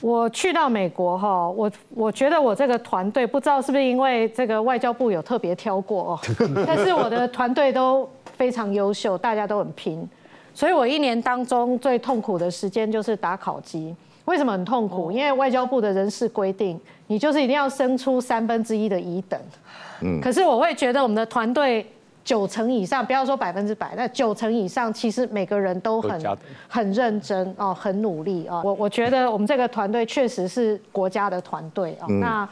[0.00, 6.20] 我去到美国哈，我我觉得我这个团队不知道是不是因为这个外交部有特别挑过哦，
[6.64, 10.08] 但是我的团队都非常优秀，大家都很拼，
[10.54, 13.96] 所以我一年当中最痛苦的时间就是打考机。
[14.26, 15.10] 为什么很痛苦？
[15.10, 19.40] 因为外交部的人事规定，你就是一定要生出三分之一的乙等。
[20.02, 20.20] 嗯。
[20.20, 21.86] 可是我会觉得我们的团队
[22.24, 28.60] 九成以上，不要说百分之百，那九成以上其实每个人都很很认真哦，很努力啊。
[28.64, 32.06] 我我觉得我们这个团队确实是国家的团队啊。
[32.20, 32.48] 那嗯，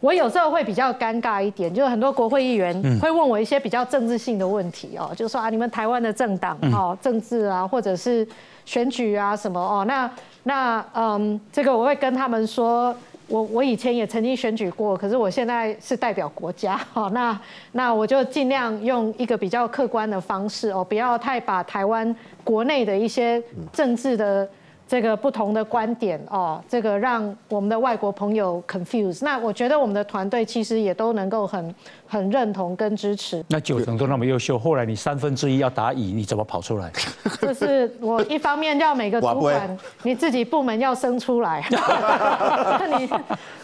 [0.00, 8.26] 我有时候会比较尴尬一点，就是很多国会议员会问我一些比较政治性的问题哦，就说啊，你们台湾的政党哦，政治啊，或者是
[8.64, 10.10] 选举啊什么哦，那。
[10.46, 12.94] 那嗯，这个我会跟他们说，
[13.28, 17.40] 我我以前也曾经选举过，可是我现在是代表国家，好， 那
[17.72, 24.46] 那我就尽量用一个比较客观的方式哦，不要太把台湾国内的一些政治的。
[24.86, 29.24] 这个不同的观点哦，这个让我们的外国朋友 confuse。
[29.24, 31.74] 那我觉得我们的团队其实也都能够很
[32.06, 33.42] 很认同跟支持。
[33.48, 36.92] 那九成都那么优秀，后来你三分之一要打乙，你怎么跑出来？
[37.40, 41.64] 就是我一方面要每个主管你自己部门要生出来。
[42.98, 43.08] 你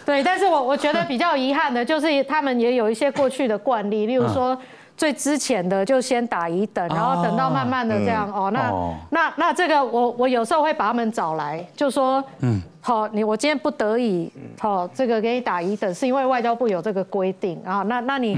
[0.07, 4.59] 对，但是我我觉得比较遗憾的就是他们也有一些过去的惯例，例如说。
[5.01, 8.51] 最之前的就先打一等，然后等到慢慢的这样哦。
[8.51, 8.71] 那
[9.09, 17.81] 那那这个我我有时候会把他们找来，就说，嗯，好，你我今天不得已，好，这个给你打一等，是因为外交部有这个规定啊。
[17.85, 18.37] 那那你，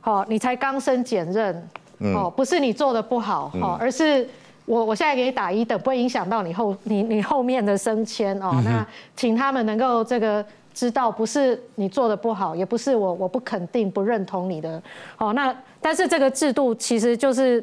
[0.00, 1.68] 好，你才刚升检任，
[2.14, 4.24] 哦，不是你做的不好，哦，而是
[4.66, 8.62] 我我现在给你打一等，不会影响到你后你你后面的升迁哦。
[8.64, 10.46] 那请他们能够这个。
[10.74, 14.82] 知道不是你做的不好，也不是我我不肯定不认同你的。
[15.16, 17.62] 哦，那但是这个制度其实就是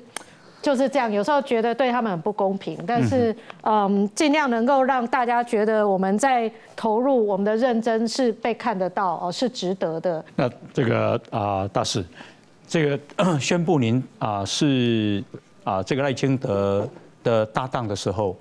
[0.61, 10.23] 就是这样，有时候觉得对他们很不公平，但是嗯，尽量能够让大家觉得我们在投入我们的认真是被看得到哦，是值得的。
[10.35, 12.05] 那这个啊，大使，
[12.67, 15.23] 这个宣布您啊是
[15.63, 16.87] 啊这个赖清德
[17.23, 18.37] 的搭档的时候，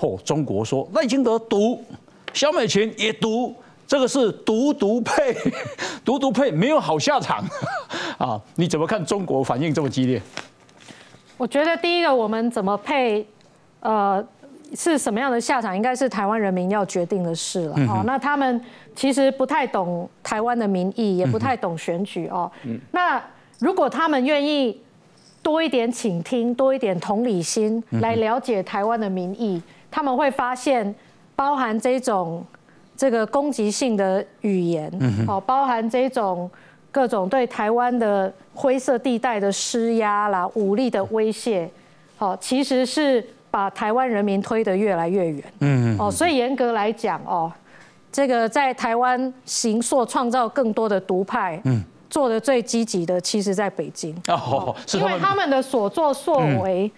[0.00, 1.84] 嚯，中国说赖清德赌，
[2.32, 3.54] 小美琴也赌。
[3.88, 5.34] 这个是独独配，
[6.04, 7.42] 独独配没有好下场
[8.18, 8.38] 啊！
[8.56, 10.20] 你怎么看中国反应这么激烈？
[11.38, 13.26] 我觉得第一个，我们怎么配，
[13.80, 14.22] 呃，
[14.74, 17.76] 是什么样的下场，应该是台湾人民要决定的事了。
[17.88, 18.60] 哦，那他们
[18.94, 22.50] 其实不太懂台湾的民意，也不太懂选举哦。
[22.90, 23.18] 那
[23.58, 24.78] 如果他们愿意
[25.42, 30.94] 多一点倾听，多一点同理心，来了解台湾的民意，他们会发现，
[31.34, 32.44] 包含这种。
[32.98, 34.92] 这个攻击性的语言，
[35.28, 36.50] 哦，包含这种
[36.90, 41.70] 各种对台湾的灰色地带的施压啦、武力的威胁，
[42.16, 45.44] 好，其实是把台湾人民推得越来越远。
[45.60, 47.52] 嗯哦，所以严格来讲，哦，
[48.10, 54.12] 这个在台湾行塑创造更多的独派，嗯，做的最积极的，其实在北京。
[54.26, 56.90] 哦，因为他们的所作所为。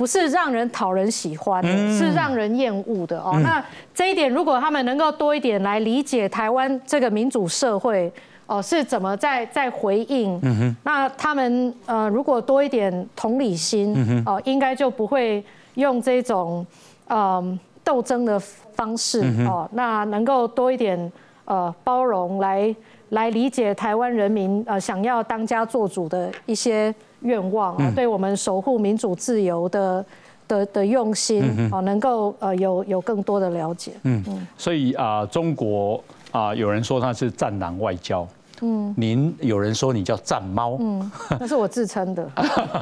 [0.00, 3.38] 不是让人讨人喜欢的，是让人厌恶的哦。
[3.42, 3.62] 那
[3.94, 8.10] 这一点，如果他们能够多一点来理解台湾这个民主社会
[8.46, 10.40] 哦是怎么在在回应，
[10.84, 16.66] 那他们呃如果多一点同理心哦，应该就不会用这种
[17.08, 19.68] 嗯斗争的方式哦。
[19.74, 21.12] 那能够多一点
[21.44, 22.74] 呃包容来
[23.10, 26.94] 来理解台湾人民呃想要当家做主的一些。
[27.22, 30.04] 愿望啊，对我们守护民主自由的
[30.48, 33.92] 的的用心啊，能够呃有有更多的了解。
[34.04, 36.02] 嗯嗯，所以啊，中国
[36.32, 38.26] 啊，有人说他是战狼外交，
[38.62, 42.28] 嗯，您有人说你叫战猫，嗯，那是我自称的。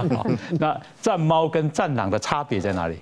[0.58, 2.96] 那战猫跟战狼的差别在哪里？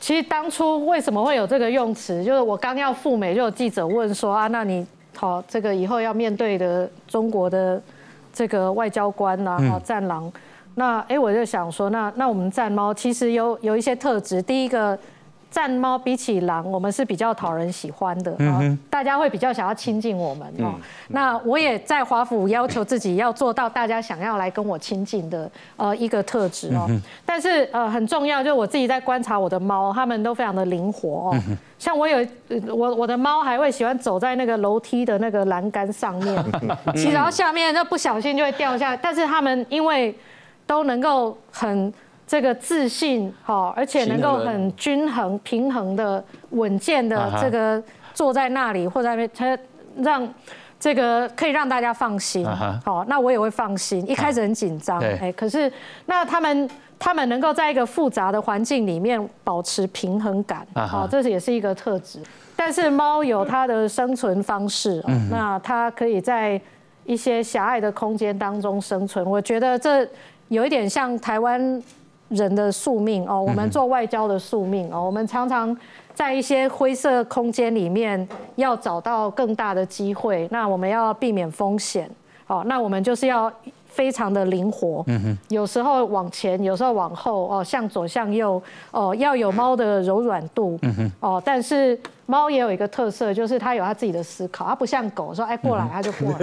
[0.00, 2.24] 其实当初为什么会有这个用词？
[2.24, 7.80] 就是我刚要赴美，就有记者问说啊，那你好，这个以后要面对的中国的。
[8.36, 10.30] 这个外交官呐，哦，战狼，
[10.74, 14.42] 那哎，我就想说，那那我们战猫其实有有一些特质。
[14.42, 14.98] 第一个，
[15.56, 20.74] 战猫比起狼，我们是比较讨人喜欢的啊，大家会比较想要亲近我们哦。
[21.08, 26.86] 那我也在华府要求自己要做到大家想要来跟我亲近的呃一个特质哦。
[27.24, 31.36] 但是呃很重要，就是我自己在观察我的猫，它们都非常的灵活哦。
[31.78, 32.18] 像我有
[32.68, 36.44] 我我的猫还会喜欢走在那个楼梯的那个栏杆上面，
[36.92, 38.94] 其实然后下面就不小心就会掉下。
[38.94, 40.14] 但是它们因为
[40.66, 41.90] 都能够很
[42.26, 49.58] 这个自信哈，而且能够很均衡平衡的稳健的这个坐在那里或者它
[49.98, 50.28] 让
[50.80, 52.46] 这个可以让大家放心。
[52.84, 54.04] 好，那我也会放心。
[54.10, 55.72] 一开始很紧张，哎，可是
[56.06, 56.68] 那他们。
[56.98, 62.18] 他们能够在一个复杂的环境里面保持平衡感，好，这是也是一个特质。
[62.56, 66.58] 但是猫有它的生存方式，那它可以在
[67.04, 69.22] 一些狭隘的空间当中生存。
[69.26, 70.08] 我觉得这
[70.48, 71.82] 有一点像台湾
[72.28, 75.76] 人的宿命哦，我们做外交的宿命哦，我们常常
[76.14, 82.10] 在一些灰色空间里面要找到更大的机会，那我们要避免风险，
[82.46, 83.52] 哦，那我们就是要。
[83.88, 85.38] 非常的灵活，嗯哼。
[85.48, 90.78] 有时候往前，有时候往后，哦，向左向右，哦，要有猫的柔软度，
[91.18, 96.38] 哦，但是猫也有一个特色，就是它有它自己的思考，它不像狗说，哎，过来它就过来。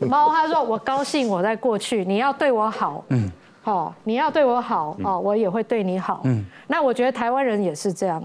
[0.00, 3.30] 猫它说我高兴，我再过去，你要对我好，嗯，
[3.62, 6.22] 好，你要对我好，哦，我也会对你好。
[6.24, 8.22] 嗯，那我觉得台湾人也是这样，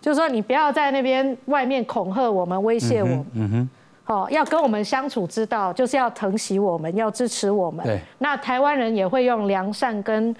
[0.00, 3.26] 就是说你不要在那边外面恐吓我们，威胁我。
[3.34, 3.70] 嗯哼。
[4.04, 7.86] 哦，要跟我们相处之道，就是要疼惜我们，要支持我们。
[7.86, 8.00] 对。
[8.18, 10.34] 那台湾人也会用良善跟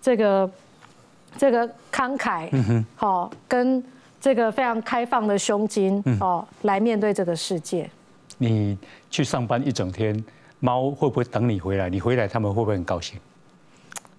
[0.00, 0.48] 这个
[1.36, 2.48] 这个慷慨，
[2.94, 3.82] 好，跟
[4.20, 7.90] 这个非常开放的胸襟，哦，来面对这个世界。
[8.38, 8.78] 你
[9.10, 10.24] 去上班一整天，
[10.60, 11.90] 猫会不会等你回来？
[11.90, 13.18] 你回来，他们会不会很高兴？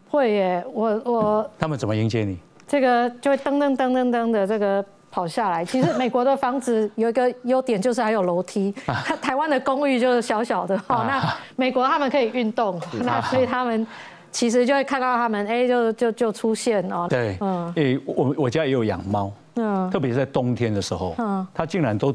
[0.09, 1.51] 会耶，我我。
[1.59, 2.37] 他们怎么迎接你？
[2.67, 4.83] 这个就会噔噔噔噔噔的这个。
[5.11, 8.71] 跑下来，其实美国的房子有一个优点，就是还有楼梯。
[9.19, 13.87] 台湾的公寓就是小小的，哦，那美国他们可以运动，那所以他们
[14.31, 17.07] 其实就会看到他们，哎，就就就出现哦。
[17.09, 22.13] 对，嗯，诶，我我家也有养猫，嗯，特别是在冬天的时候，嗯，它竟然都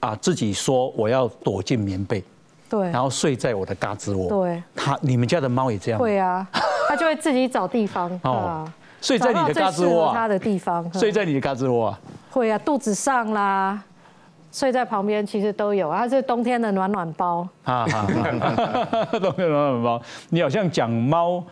[0.00, 2.24] 啊自己说我要躲进棉被，
[2.70, 6.00] 对，然后睡在我的嘎吱窝，对，它你们家的猫也这样？
[6.00, 6.48] 会啊，
[6.88, 8.72] 它就会自己找地方啊。
[9.00, 10.14] 睡在你的嘎吱窝啊！
[10.14, 12.00] 他的地方，睡在你的嘎吱窝啊！
[12.30, 13.78] 会啊，肚子上啦，
[14.50, 17.46] 睡在旁边，其实都有，它是冬天的暖暖包。
[17.64, 18.38] 啊， 冬天
[19.46, 21.44] 暖暖包，你好像讲猫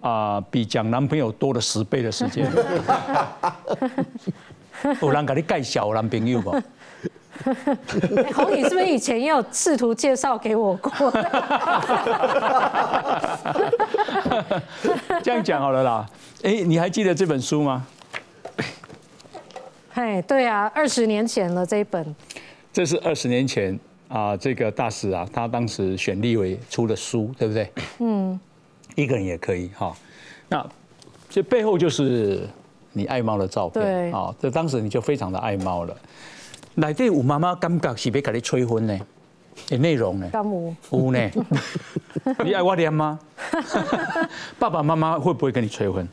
[0.00, 2.50] 啊，比讲男朋友多了十倍的时间。
[5.00, 6.50] 有人给你介绍男朋友不？
[8.34, 11.10] 红你是不是以前也有试图介绍给我过？
[15.22, 16.06] 这样讲好了啦。
[16.42, 17.86] 哎，你还记得这本书吗？
[19.94, 22.14] 哎，对啊，二十年前了这一本。
[22.72, 23.78] 这是二十年前
[24.08, 27.70] 啊，这个大使啊，他当时选立委出的书，对不对？
[27.98, 28.38] 嗯。
[28.94, 29.94] 一个人也可以哈。
[30.48, 30.66] 那
[31.30, 32.48] 这背后就是
[32.92, 33.84] 你爱猫的照片。
[33.84, 34.12] 对。
[34.12, 35.96] 啊，这当时你就非常的爱猫了。
[36.78, 38.98] 内底有妈妈感觉是要甲你催婚呢？
[39.66, 40.30] 的内容呢？
[40.32, 40.74] 有。
[40.92, 41.30] 有呢。
[42.44, 43.18] 你爱我念吗？
[44.60, 46.08] 爸爸妈妈会不会跟你催婚？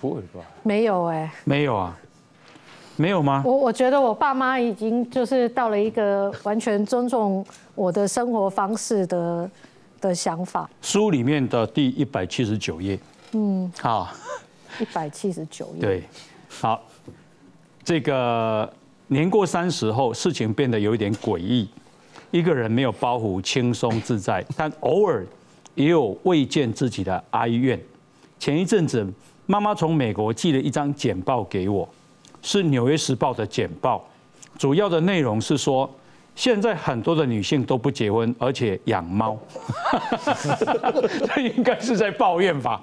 [0.00, 0.40] 不会吧？
[0.62, 1.32] 没有哎。
[1.44, 1.98] 没有啊？
[2.96, 3.42] 没有吗？
[3.44, 7.44] 我我觉得我爸妈已经就是到了一个完全尊重
[7.74, 9.50] 我的生活方式的
[10.00, 10.70] 的想法。
[10.80, 12.96] 书里面的第一百七十九页。
[13.32, 13.70] 嗯。
[13.80, 14.08] 好。
[14.78, 15.80] 一百七十九页。
[15.80, 16.02] 对。
[16.48, 16.80] 好。
[17.84, 18.72] 这个
[19.08, 21.68] 年过三十后，事情变得有一点诡异。
[22.30, 25.26] 一个人没有包袱，轻松自在，但偶尔
[25.74, 27.78] 也有未见自己的哀怨。
[28.38, 29.06] 前一阵子，
[29.44, 31.86] 妈妈从美国寄了一张简报给我，
[32.40, 34.02] 是《纽约时报》的简报，
[34.56, 35.90] 主要的内容是说，
[36.34, 39.38] 现在很多的女性都不结婚，而且养猫。
[41.34, 42.80] 这应该是在抱怨吧？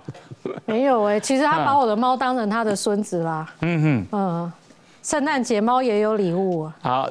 [0.67, 3.51] 没有哎，其实他把我的猫当成他的孙子啦。
[3.61, 4.51] 嗯哼，嗯。
[5.01, 6.75] 圣诞节猫也有礼物啊！
[6.81, 7.09] 好，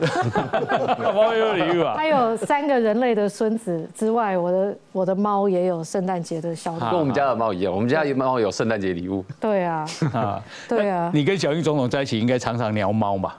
[1.14, 1.94] 猫也有礼物啊！
[1.96, 6.90] 它有三个人类的孙子之外，我的我的猫也有圣诞节的小礼物。
[6.90, 9.24] 跟我们家的猫一样，我们家的猫有圣诞节礼物。
[9.40, 11.10] 对啊， 啊，对啊。
[11.14, 13.36] 你跟小英总统在一起，应该常常聊猫吧？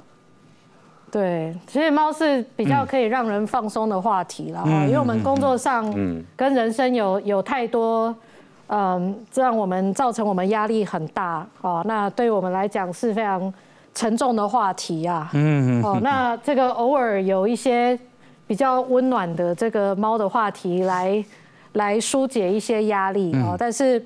[1.11, 5.85] 对，其实猫是比较可以让人放松的话题了，因为我们工作上
[6.35, 8.13] 跟人生有有太多，
[8.67, 11.83] 嗯，让我们造成我们压力很大啊。
[11.85, 13.53] 那对我们来讲是非常。
[13.93, 17.97] 沉重的话题啊，嗯，哦，那这个偶尔有一些
[18.47, 21.23] 比较温暖的这个猫的话题来
[21.73, 24.03] 来疏解一些压力哦，但是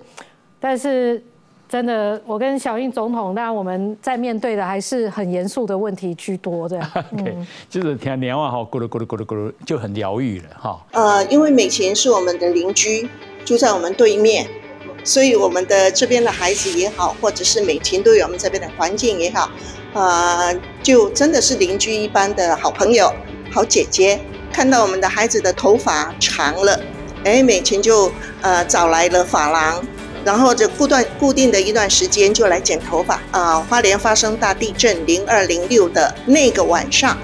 [0.59, 1.21] 但是
[1.67, 6.91] 真的，我跟小英总统，当然我们在面对的还是很严肃的问题居多这样。
[7.17, 10.79] 嗯，就是听鸟啊哈，咕噜咕噜咕噜咕噜，就很疗愈了哈。
[10.91, 13.09] 呃，因为美琴是我们的邻居，
[13.43, 14.47] 住在我们对面。
[15.03, 19.51] 所以我们的这边的孩子也好，或者是美琴对我们这边的环境也好，
[19.93, 23.13] 呃，就真的是邻居一般的好朋友、
[23.51, 24.19] 好姐姐。
[24.51, 26.79] 看到我们的孩子的头发长了，
[27.25, 29.83] 哎，美琴就呃找来了发廊，
[30.23, 33.19] 然后就固断固定的一段时间就来剪头发。
[33.31, 37.17] 啊，花莲发生大地震零二零六的那个晚上，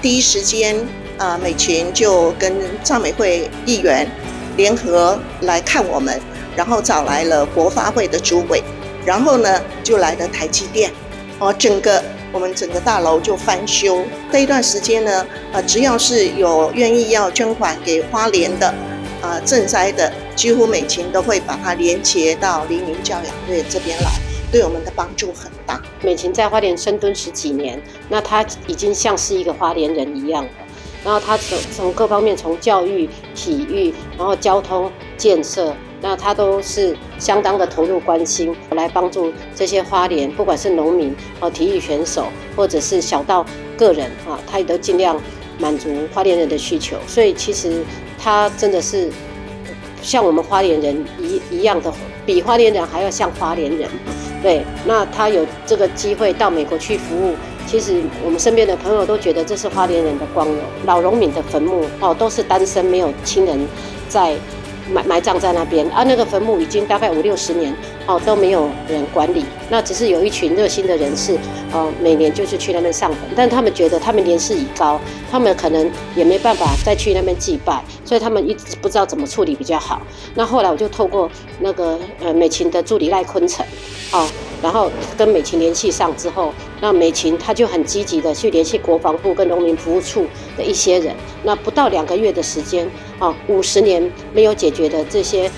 [0.00, 0.76] 第一时间
[1.18, 2.54] 啊，美琴就跟
[2.84, 4.08] 藏美会议员
[4.56, 6.18] 联合来看我们。
[6.58, 8.60] 然后找来了国发会的主委，
[9.06, 10.90] 然后呢就来了台积电，
[11.38, 12.02] 哦，整个
[12.32, 14.02] 我们整个大楼就翻修。
[14.32, 18.74] 这一段时间呢，呃，只要是有愿意要捐款给花莲的，
[19.22, 24.10] 呃，赈灾的，几乎美琴都会把它连接到黎明教养队这边来，
[24.50, 25.80] 对我们的帮助很大。
[26.02, 30.50] 美琴在花莲深蹲十几年，那她已经像是一个花莲人一样了。
[31.04, 35.72] 然后她从从各方面，从教育、体育，然后交通建设。
[36.00, 43.44] 那他都是相当的投入关心，来帮助这些花莲，不管是农民哦、体育选手，或者是小到
[43.76, 45.20] 个人啊，他也都尽量
[45.58, 46.96] 满足花莲人的需求。
[47.06, 47.82] 所以其实
[48.16, 49.10] 他真的是
[50.00, 51.92] 像我们花莲人一一样的，
[52.24, 53.88] 比花莲人还要像花莲人。
[54.40, 57.34] 对，那他有这个机会到美国去服务，
[57.66, 60.58] 其实我们身边的朋友都觉得这是花莲人的光荣。
[60.86, 63.58] 老农民的坟墓哦，都是单身，没有亲人
[64.08, 64.36] 在。
[64.92, 67.74] 埋埋葬在那边，啊，那个坟墓已经大概五六十年，
[68.06, 69.44] 哦，都没有人管理。
[69.70, 71.38] 那只是有一群热心的人士，
[71.72, 80.00] 哦，每年就是去那边上坟，但他们觉得他们年事已高，他们可能也没办法再去那边祭拜，所以他们一直不知道怎么处理比较好。
[80.34, 81.30] 那后来我就透过
[81.60, 83.64] 那个呃美琴的助理赖坤成，
[84.12, 84.26] 哦。
[84.62, 91.14] 然后跟美琴联系上之后，那美琴她就很积极的去联系国防部跟农民服务处的一些人。
[91.44, 92.90] 那不到两个月的时间，
[93.20, 95.48] 啊，五十年没有解决的这些，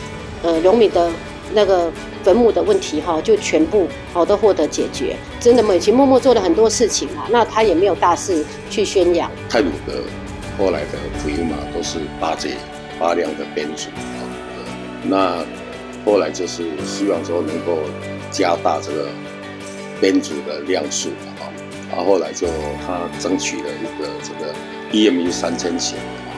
[0.42, 1.10] 呃，农民的
[1.54, 1.90] 那个
[2.22, 5.16] 坟墓的问题，哈，就全部好都获得解决。
[5.40, 7.26] 真的，美琴默默做了很多事情啊。
[7.30, 9.30] 那她也没有大肆去宣扬。
[9.48, 9.94] 泰鲁的
[10.58, 12.50] 后来的福音马都是八节
[12.98, 14.20] 八辆的编组啊，
[15.04, 15.42] 那
[16.04, 17.78] 后来就是希望说能够。
[18.30, 19.08] 加大这个
[20.00, 21.10] 编组的量数
[21.40, 21.50] 啊，
[21.90, 22.46] 然，后来就
[22.86, 24.54] 他争取了一个这个
[24.92, 26.30] EMU 三千型啊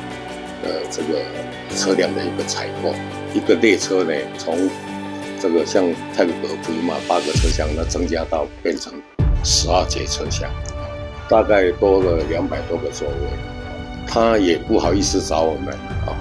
[0.63, 1.21] 的这个
[1.77, 2.95] 车辆的一个采购，
[3.35, 4.69] 一个列车呢，从
[5.41, 5.85] 这个像
[6.15, 8.93] 泰鲁格普马八个车厢，那增加到变成
[9.45, 10.51] 十二节车厢，
[11.29, 13.15] 大概多了两百多个座位。
[14.07, 15.73] 他也不好意思找我们
[16.07, 16.13] 啊，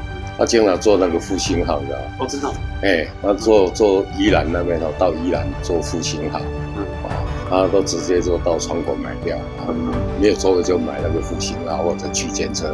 [0.42, 7.14] 他经常坐那个复兴号的，我知道，哎，他坐坐宜兰那边，到宜兰坐复兴号，啊，
[7.48, 9.38] 他都直接就到窗口买票，
[10.20, 12.74] 没有座位就买那个复兴啊或者区间车，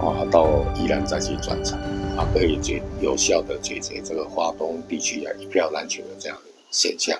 [0.00, 1.78] 啊，到宜兰再去转乘，
[2.16, 7.18] 啊，可以解有效的解决这个华东地区啊一票难求的这样的现象。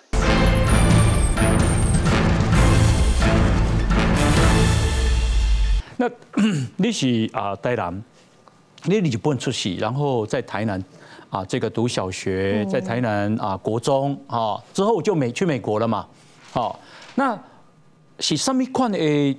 [5.99, 6.11] 那
[6.77, 8.03] 你是啊台南，
[8.85, 10.83] 你就不能出席，然后在台南
[11.31, 16.07] 啊这个读小学，在台南啊国中啊之后就美去美国了嘛，
[16.53, 16.79] 好，
[17.15, 17.39] 那
[18.21, 19.37] 是什么款的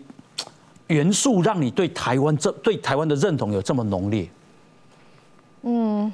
[0.88, 4.30] 元素让你对台湾这对台湾的认同有这么浓烈？
[5.64, 6.12] 嗯。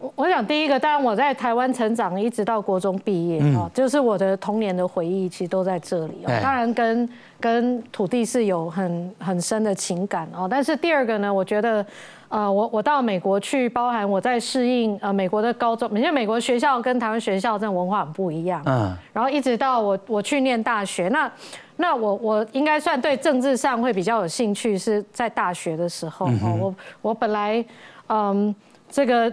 [0.00, 6.24] 我我想第一个，当然我在台湾成长，一直到国中毕业啊，就是我的童年的回忆，其实都在这里。
[6.42, 7.06] 当然跟
[7.38, 10.48] 跟土地是有很很深的情感哦。
[10.50, 11.84] 但是第二个呢，我觉得，
[12.30, 18.62] 呃，我我到美国去，包含我在适应呃美国的高中，因为美国学校跟台湾学校这种文化很不一样。
[18.64, 18.96] 嗯。
[19.12, 21.30] 然后一直到我我去念大学，那
[21.76, 26.26] 那我我应该算对政治上会比较有兴趣，是在大学的时候。
[26.26, 27.62] 哦，我我本来
[28.06, 28.54] 嗯
[28.88, 29.30] 这个。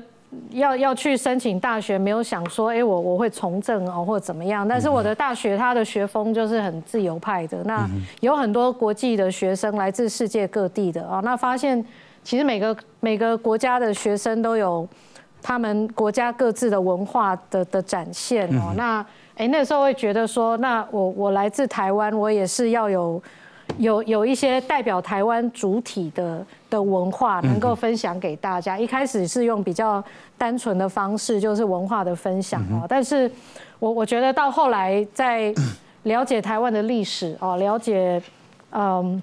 [0.52, 4.68] 要要去申请大学，没有想说，哎，我我会从政哦，或者怎么样。
[4.68, 11.22] 但是我的大学它的学风就是很自由派的，那有很多国际的学生来自世界各地的啊。
[11.24, 11.84] 那发现
[12.24, 14.88] 其实每个每个国家的学生都有
[15.42, 18.74] 他们国家各自的文化的的展现哦。
[18.76, 19.06] 那
[19.36, 23.22] 哎那时候会觉得说，那我我来自台湾，我也是要有。
[23.80, 28.78] 有有一些代表台湾主体的的文化能够分享给大家。
[28.78, 30.04] 一开始是用比较
[30.38, 32.86] 单纯的方式，就是文化的分享哦。
[32.88, 33.30] 但是，
[33.80, 35.54] 我我觉得到后来在
[36.04, 38.22] 了解台湾的历史哦，了解
[38.72, 39.22] 嗯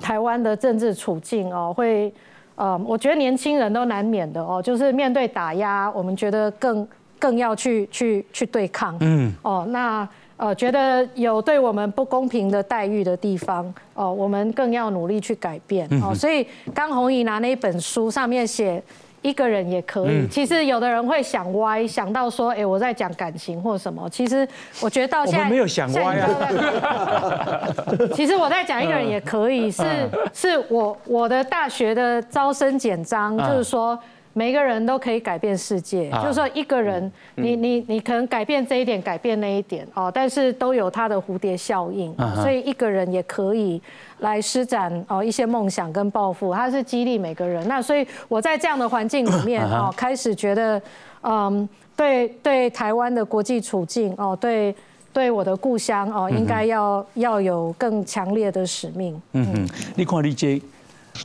[0.00, 2.12] 台湾的政治处境哦，会
[2.56, 6.86] 呃，我觉得年轻人都难免的哦，就是面对打压，我们觉得更
[7.18, 8.96] 更要去去去对抗。
[9.00, 10.08] 嗯哦，那。
[10.36, 16.12] 呃，觉得有对我们不公平的待遇的地方，哦，我们更要努力去改变哦。
[16.14, 18.82] 所以刚红姨拿那一本书上面写
[19.22, 20.26] 一个人也可以。
[20.26, 24.10] 其实有的人会想歪，想到说，哎，我在讲感情或什么。
[24.10, 24.46] 其实
[24.80, 27.68] 我觉得到现在没有想歪啊。
[28.12, 29.84] 其实我在讲一个人也可以，是
[30.32, 33.96] 是我我的大学的招生简章，就是说。
[34.36, 43.80] 每个人都可以改变世界，就是说一个人，你你你可能改变这一点，改变那一点哦，但是都有它的蝴蝶效应，所以一个人也可以
[44.18, 47.66] 来施展哦一些梦想跟抱负，它是激励每个人。
[47.68, 50.82] 那所以我在这样的环境里面哦，开始觉得，
[51.22, 54.74] 嗯，对对台湾的国际处境哦，对
[55.12, 59.22] 对我的故乡哦，应该要要有更强烈的使命。
[59.32, 60.60] 嗯哼，你看你这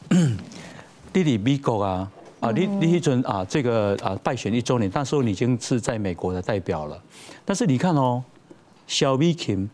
[1.11, 2.07] 弟弟美国啊。
[2.39, 7.01] 啊，你你一准啊，这个啊败选一周年，那时候你已经是在美国的代表了。
[7.43, 8.23] 但是你看哦，
[8.87, 9.67] 小 V Kim，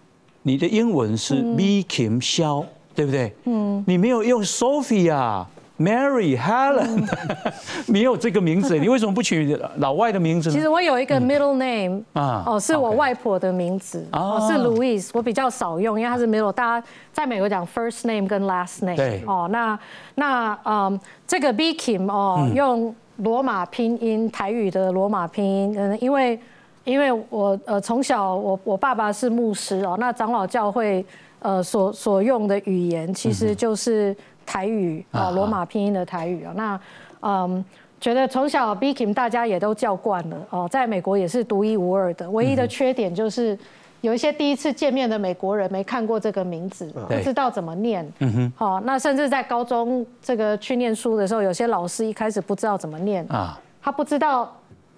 [0.43, 3.33] 你的英文是 V Kim 肖，对不对？
[3.45, 3.83] 嗯。
[3.87, 5.45] 你没有用 Sophia。
[5.77, 7.05] Mary Helen，
[7.87, 10.49] 没有这个名字，你为什么不取老外的名字？
[10.49, 19.77] 其实我有一个 middle name 啊，哦，是我外婆的名字，哦，是 Louise，我比较少用，因为它是 middle，大家在美国讲 first name 跟 last name，对，哦，那
[20.15, 20.97] 那嗯，
[21.27, 26.39] 这个 B Kim 哦，用罗马拼音，台语的罗马拼音，嗯，因为
[26.85, 31.05] 因为我呃从小我我爸爸是牧师哦，那长老教会
[31.39, 34.15] 呃所所用的语言其实就是。
[34.45, 36.79] 台语啊，罗马拼音的台语啊，那
[37.21, 37.63] 嗯，
[37.99, 43.57] 觉得从小 B Kim 大家也都叫惯了哦，在美国也是独一无二的，唯一的缺点就是
[44.01, 48.07] 有一些第一次见面的美国人没看过这个名字，不知道怎么念。
[48.19, 54.55] 嗯哼，好，那甚至在高中这个去念书的时候，有些老师一开始不知道怎么念啊，他不知道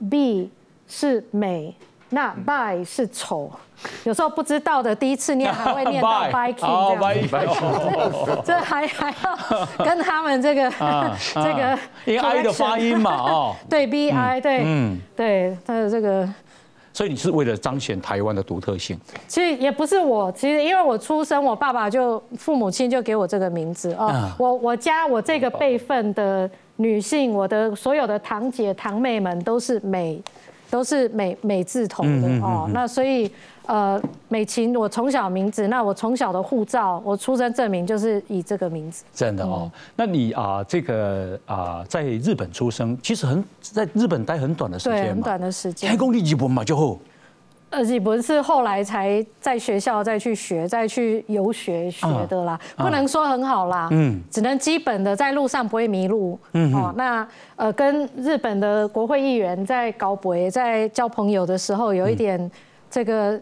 [0.09, 0.51] B
[0.87, 1.73] 是美。
[2.09, 3.51] 那 by 是丑，
[4.05, 10.71] 有时候不知道的，第一次念还会念到 biking 这样， 这还还要跟他们这个
[11.35, 16.27] 这个因为 I 的发音嘛，哦， 对 B I 对，嗯，对他的这个，
[16.93, 18.97] 所以你是为了彰显台湾的独特性。
[19.27, 30.21] 其实也不是我，其实因为我出生，我爸爸就父母亲就给我这个名字哦，我我家我这个辈分的女性，我的所有的堂姐堂妹们都是美。
[30.69, 33.31] 都是美美字头的哦，那所以
[33.65, 39.03] 呃，美琴，我从小名字，那我从小的护照，我出生证明就是以这个名字。
[39.13, 45.89] 真的哦，那你啊，这个啊，在日本出生，其实很在日本待很短的时间对，很短的时间。
[45.89, 46.99] 开工日本嘛就后。
[47.69, 62.51] 呃，日本是后来才在学校再去学，再去游学学的啦，不能说很好啦，嗯，只能基本的在路上不会迷路，嗯，哦，那呃，跟日本的国会议员在搞博，在交朋友的时候，有一点
[62.89, 63.39] 这个。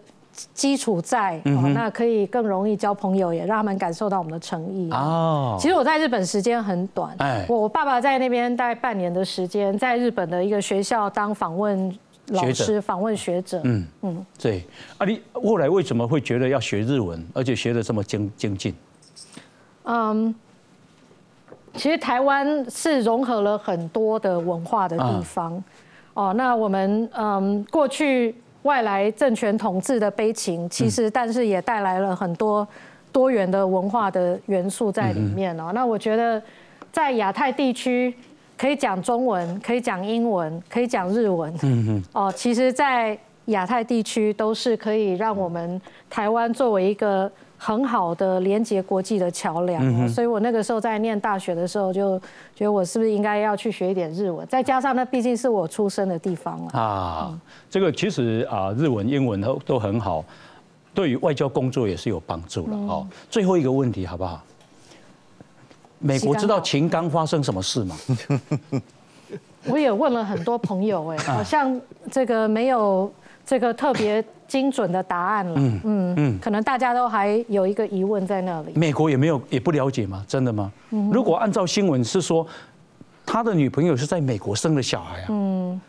[0.53, 1.39] 基础在，
[1.73, 4.89] 那可以更容易交朋友，也让他们感受到我们的诚意。
[4.91, 11.89] 哦，其实我在日本时间很短，哎，我爸爸在那边待半年的时间，在日本的一个学校当访问
[12.27, 13.61] 老师、访问学者。
[13.63, 14.63] 嗯嗯，对。
[14.97, 18.73] 啊，你后来为什么会觉得要学日文，而且学的这么精精进？
[19.83, 20.33] 嗯，
[21.73, 25.63] 其实台湾是融合了很多的文化的地方。
[26.13, 28.35] 哦，那我们嗯过去。
[28.65, 32.67] 外来政权统治的悲情，其实但是也带来了很多
[33.11, 35.71] 多元的文化的元素在里面哦。
[35.71, 36.41] 那我觉得
[36.91, 38.11] 在亚太地区
[38.57, 41.53] 可以讲中文，可以讲英文，可以讲日文。
[41.63, 42.03] 嗯嗯。
[42.13, 47.31] 哦，其实，在亚太地区都是可以让我们台湾作为一个。
[47.57, 52.19] 很好的连接国际的桥梁，所以我那个时候在念大学的时候，就
[52.53, 54.45] 觉得我是不是应该要去学一点日文？
[54.45, 57.39] 再加上那毕竟是我出生的地方了啊。
[57.69, 60.23] 这个其实啊，日文、英文都都很好，
[60.93, 63.07] 对于外交工作也是有帮助了哦。
[63.29, 64.43] 最后一个问题好不好？
[66.05, 67.97] 美国知道秦刚发生什么事吗？
[69.67, 71.79] 我也问了很多朋友，哎，好像
[72.11, 73.11] 这个没有
[73.45, 74.23] 这个特别。
[74.47, 78.71] 精准的答案了，嗯嗯嗯，可能大家都还有一个疑问在那里。
[78.75, 80.23] 美国也没有也不了解吗？
[80.27, 80.71] 真的吗？
[81.11, 82.45] 如果按照新闻是说，
[83.25, 85.25] 他的女朋友是在美国生的小孩啊。
[85.29, 85.81] 嗯，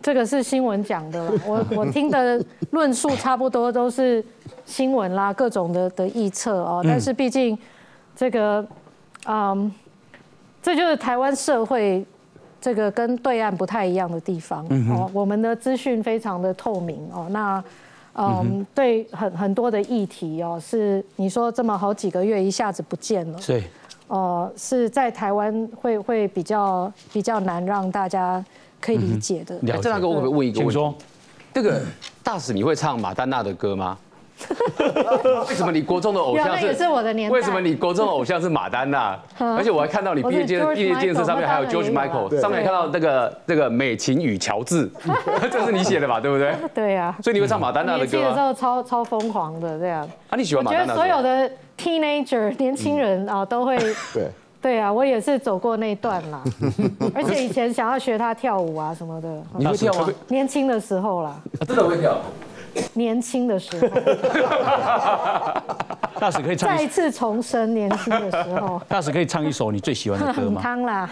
[0.00, 4.24] 这个是新闻讲的， 我我听的论述差不多都是
[4.64, 6.80] 新闻啦，各种的的臆测哦。
[6.82, 7.56] 但是毕竟
[8.16, 8.66] 这个，
[9.26, 9.72] 嗯，
[10.62, 12.04] 这就是台湾社会。
[12.64, 17.26] 这个跟对岸不太一样的地方哦，我们的资讯非常的透明哦。
[17.30, 17.64] 那
[18.14, 23.64] 嗯，对很很多的议题哦，是你说这么好几个月一下子不见了，对，
[24.06, 28.44] 哦，是在台湾会会比较比较难让大家
[28.80, 29.58] 可以理解的。
[29.82, 30.64] 这大哥，我可不可以问一个？
[30.64, 30.94] 我说，
[31.52, 31.82] 这个
[32.22, 33.98] 大使你会唱马丹娜的歌吗？
[35.48, 37.34] 为什么你国中的偶像是我的年代？
[37.34, 39.18] 为什么你国中的偶像是马丹娜？
[39.38, 44.90] 而且我还看到你毕业建毕业建设上面还有 George Michael，上面看到那个那个美琴与乔治，
[45.50, 46.20] 这是你写的吧？
[46.20, 46.54] 对不对？
[46.74, 47.14] 对呀。
[47.22, 48.18] 所以你会唱马丹娜的歌？
[48.18, 50.08] 年的时候超超疯狂的这样。
[50.28, 50.94] 啊，你喜欢马丹娜？
[50.94, 53.78] 我觉得所有的 teenager 年轻人啊都会。
[54.12, 54.28] 对。
[54.62, 56.40] 对啊，我也是走过那段啦。
[57.16, 59.28] 而且以前想要学他跳舞啊什么的。
[59.58, 60.08] 你会跳吗？
[60.28, 61.34] 年轻的时候啦。
[61.66, 62.16] 真的会跳。
[62.94, 63.88] 年轻的时候，
[66.20, 68.80] 大使可以唱再一次重生年轻的时候。
[68.88, 70.60] 大使可以唱一首你最喜欢的歌吗？
[70.62, 71.08] 汤啦，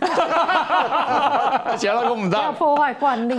[1.77, 3.35] 想要跟我们唱，要破坏惯例。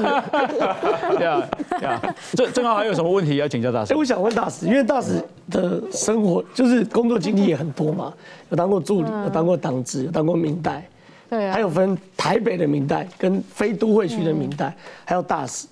[1.18, 1.42] 对啊，
[1.80, 2.02] 对啊。
[2.34, 3.94] 正正好还有什么问题要请教大使？
[3.94, 8.12] 哎，我想问大使，因为大使的生活就是工作经历也很多嘛，
[8.50, 10.84] 有当过助理，有当过党职，有当过明代，
[11.30, 14.74] 对啊，还有分台北的明代跟非都会区的明代，
[15.06, 15.68] 还有大使。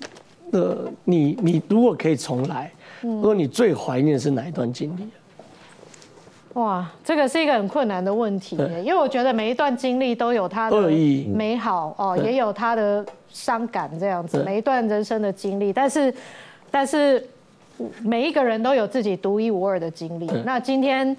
[0.52, 2.72] 呃，你你如果可以重来，
[3.02, 5.08] 如果你最怀念是哪一段经历？
[6.54, 10.90] 哇，这个是一个很困难的问题，因为我觉得每一段经历都有它的
[11.28, 16.14] 美好哦，也有它的伤感这样子，每一段人生的经历，但是
[16.72, 17.24] 但是
[18.02, 20.26] 每一个人都有自己独一无二的经历。
[20.44, 21.16] 那今天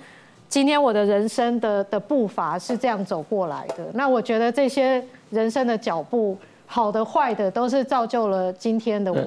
[0.49, 6.37] 今天我的人生的的步伐是这样走过来的，那我觉得这些人生的脚步。
[6.73, 9.18] 好的、坏的都是造就了今天的我。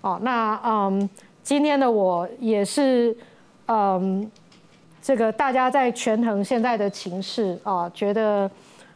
[0.00, 1.06] 哦，那嗯，
[1.42, 3.14] 今天的我也是，
[3.66, 4.26] 嗯，
[5.02, 8.50] 这个大家在权衡现在的情势啊，觉得，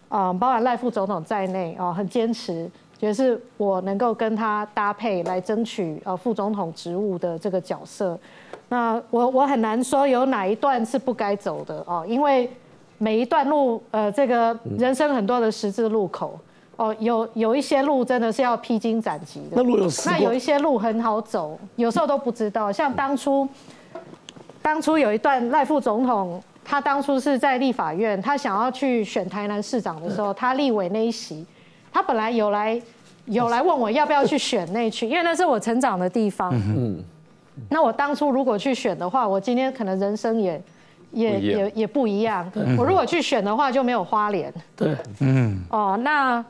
[0.09, 2.66] 嗯，包含赖副总统在内啊，很坚持，
[2.99, 8.18] 觉得是我能够跟他搭配来争取呃副总统职务的这个角色。
[8.70, 12.51] 那我我很难说有哪一段是不该走的哦，因为
[12.97, 16.41] 每一段路，呃，这个人生很多的十字路口。
[16.77, 19.57] 哦，有有一些路真的是要披荆斩棘的。
[19.57, 22.70] 那路有那有一些路很好走，有时候都不知道。
[22.70, 23.49] 像当初，
[24.61, 31.47] 当初有一段赖副总统，他当初是在立法院，他想要去选台南市长的时候，他立委那一席，
[31.91, 32.79] 他本来有来
[33.24, 36.53] 有来问我要不要去选那区，因为那是我成长的地方。
[36.53, 37.03] 嗯。
[37.70, 40.62] 那我当初如果去选的话，我今天可能人生也
[41.12, 42.47] 也也也不一样。
[42.77, 44.53] 我如果去选的话，就没有花莲。
[44.77, 44.95] 对。
[45.20, 45.64] 嗯。
[45.70, 46.45] 哦，那。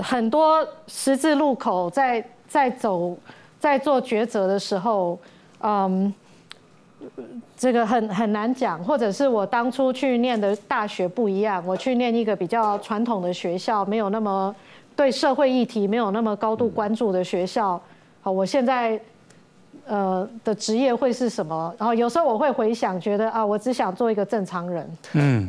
[0.00, 3.16] 很多十字路口在在走，
[3.58, 5.18] 在做抉择的时候，
[5.60, 6.12] 嗯，
[7.56, 14.54] 这个很很难讲，或者是我当初去念的大学不一样，我去念一个比较传统的学校，没有那么
[14.94, 17.80] 对社会议题没有那么高度关注的学校，
[18.22, 18.98] 好，我现在
[19.86, 21.74] 呃的职业会是什么？
[21.78, 24.96] 然后有时候我会回想，觉得啊，我只想做一个正常人。
[25.12, 25.46] 嗯。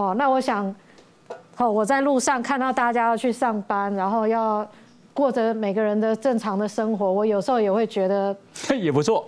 [0.00, 0.74] 哦，那我想。
[1.56, 4.66] 哦，我在路上看到大家要去上班，然后要
[5.12, 8.34] 过着每个人的正常的生活，我有时候也会觉得
[8.80, 9.22] 也不错。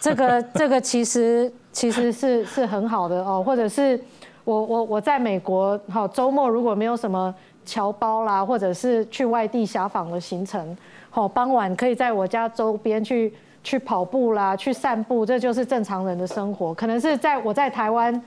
[0.00, 4.00] 这个这个其实其实是是很好的哦，或者是
[4.44, 7.34] 我我我在美国，好周末如果没有什么
[7.66, 10.76] 侨胞啦，或者是去外地遐访的行程，
[11.10, 16.72] 好傍晚可以在我家周边去去跑步啦，去散步，这就是正常人的生活。
[16.72, 18.22] 可能是在我在台湾。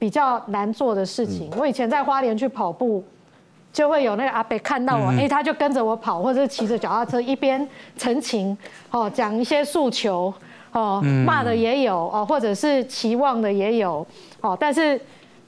[0.00, 3.04] 比较难做的事情，我以前在花莲去跑步，
[3.72, 7.64] 就会有那个阿伯看到我，哎，他就跟着我跑，或者是骑着脚踏车一边
[7.96, 8.58] 陈情，
[8.90, 10.34] 哦，讲一些诉求，
[10.72, 14.04] 哦，骂的也有，哦，或者是期望的也有，
[14.40, 15.00] 哦，但是。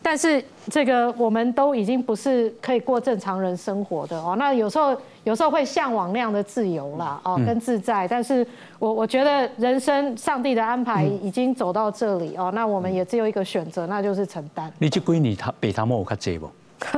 [0.05, 8.09] 但是这个我们都已经不是可以过正常人生活的哦，那有时候有时候会向往那样的自由啦，哦，跟自在。
[8.09, 8.47] 但是
[8.79, 14.73] 我我觉得人生上帝的安排已经走到这里哦，那我们也只有一个选择，那就是承担。
[14.79, 16.51] 你这闺女她北他莫我看这不？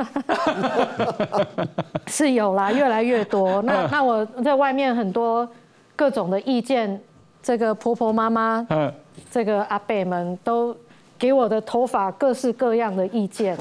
[2.07, 3.61] 是有啦，越来越多。
[3.69, 5.47] 那那我在外面很多
[5.95, 6.99] 各种的意见，
[7.43, 8.93] 这个婆婆妈妈，嗯，
[9.31, 10.75] 这个阿伯们都。
[11.19, 13.57] 给我的头发各式各样的意见，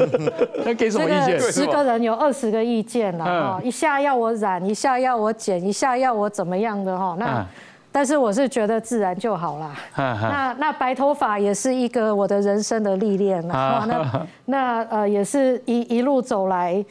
[0.64, 1.40] 那给什么意见？
[1.40, 7.16] 十个人有二十个意见了哈，一下要我染，一下要我剪，一下要我怎么样的哈。
[7.18, 7.46] 那
[7.90, 9.74] 但是我是觉得自然就好啦。
[9.96, 13.84] 那那白头发也是一个我的人生的历练啊。
[13.88, 16.84] 那 那呃也是一一路走来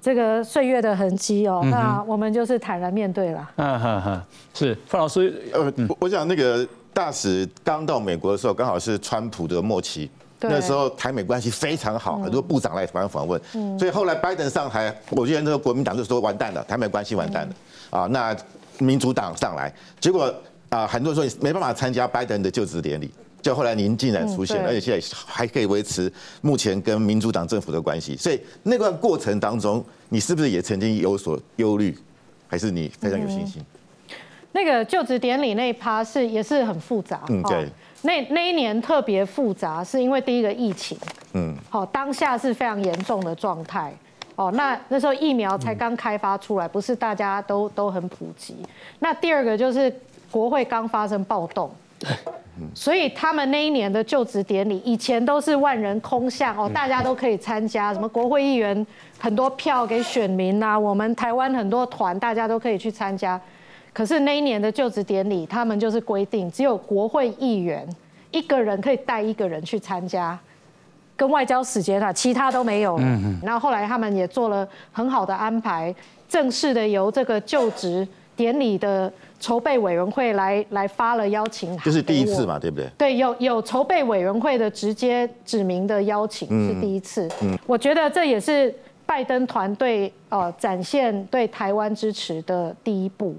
[0.00, 1.62] 这个岁月的痕迹哦。
[1.70, 3.50] 那我们就是坦然面对了。
[3.56, 6.66] 嗯哼哼，是范老师呃，我想那个。
[6.94, 13.40] 大使刚到美国的时候，刚好是川普的末期，那时候台美关系非常好，很多部长来台湾访问，
[13.78, 17.54] 所以后来拜登上台，我记得那个国民党就说完蛋了，台美关系完蛋了。
[17.90, 18.06] 啊。
[18.06, 18.36] 那
[18.78, 20.34] 民主党上来，结果
[20.68, 31.96] 啊，很多人说没办法参加拜登的就职典礼，就后来您竟然出现，而且现在还可以维持目前跟民主党政府的关系，所以那段过程当中，你是不是也曾经有所忧虑，
[32.48, 33.64] 还是你非常有信心？
[34.52, 37.66] 那个就职典礼那一趴是也是很复杂，嗯，对。
[38.04, 40.98] 那那一年特别复杂，是因为第一个疫情，
[41.34, 43.92] 嗯，好，当下是非常严重的状态，
[44.34, 48.56] 哦，那那时候疫苗才刚开发出来，不是大家都都很普及。
[48.98, 49.94] 那第二个就是
[50.32, 51.70] 国会刚发生暴动，
[52.74, 58.84] 所以他们那一年的就职典礼，以前都是万人空巷哦，大家都可以参加，什么国会议员
[59.16, 63.40] 很多票给选民呐，我们台湾很多团大家都可以去参加。
[63.92, 67.86] 可是那一年的就职典礼，他们就是规定只有国会议员
[68.30, 70.38] 一个人可以带一个人去参加，
[71.14, 72.96] 跟外交使节团，其他都没有。
[72.96, 73.40] 嗯嗯。
[73.42, 75.94] 然后后来他们也做了很好的安排，
[76.26, 81.80] 正式的由这个就职典礼的筹备委员会来来发了邀请函。
[81.84, 82.88] 这是第一次嘛，对不对？
[82.96, 87.28] 对，有有筹备委员会的直接指明的邀请是第一次。
[87.42, 87.58] 嗯。
[87.66, 88.74] 我觉得这也是
[89.04, 93.36] 拜登团队呃展现对台湾支持的第一步。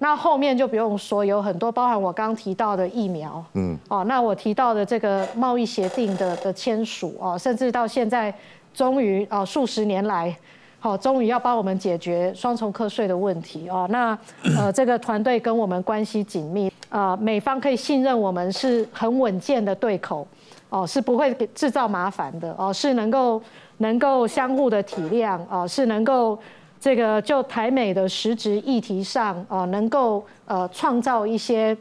[0.00, 8.32] 那后面就不用说，有很多包含我刚刚提到的疫苗，嗯，哦，那我提到的这个贸易协定的的签署，哦，甚至到现在
[8.72, 10.32] 终于哦数十年来，
[10.78, 14.16] 好，终于要帮我们解决双重课税的问题，哦，那
[14.56, 20.24] 呃这个团队跟我们关系紧密，啊，美方可以信任我们是很稳健的对口，
[20.68, 23.42] 哦，是不会制造麻烦的，哦，是能够
[23.78, 26.38] 能够相互的体谅，哦，是能够。
[26.80, 31.76] 这个就台美的实质议题上，哦，能够呃创造一些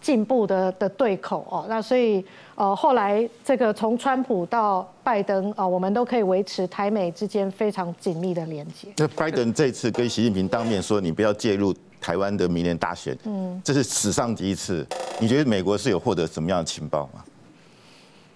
[0.00, 2.24] 进步的的对口哦，那所以
[2.56, 8.88] 呃后来这个从川普到拜登啊，我们都可以维持台美之间非常紧密的连接。
[8.96, 14.84] 那拜登这次跟习近平当面说，你不要介入台湾的明年大选，嗯，这是史上第一次。
[15.20, 17.22] 你觉得美国是有获得什么样的情报吗？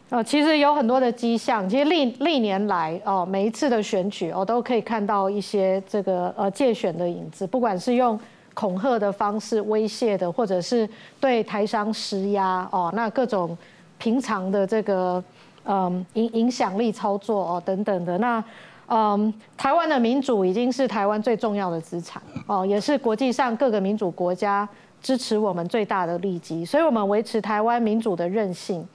[0.09, 8.19] 呃，其实有很多的迹象，其实历历年来哦，每一次的选举，我都可以看到一些这个呃借选的影子，不管是用
[8.55, 10.89] 恐吓的方式威胁的，或者是
[11.19, 13.59] 对台商施压哦，那各种
[13.99, 15.23] 平常的这个
[15.65, 18.43] 嗯影影响力操作哦等等的，那
[18.87, 24.69] 嗯台湾的民主已经是台湾最重要的资产哦，也是国际上各个民主国家
[25.03, 28.87] 支持我们最大的利基，所以我们维持台湾民主的韧性。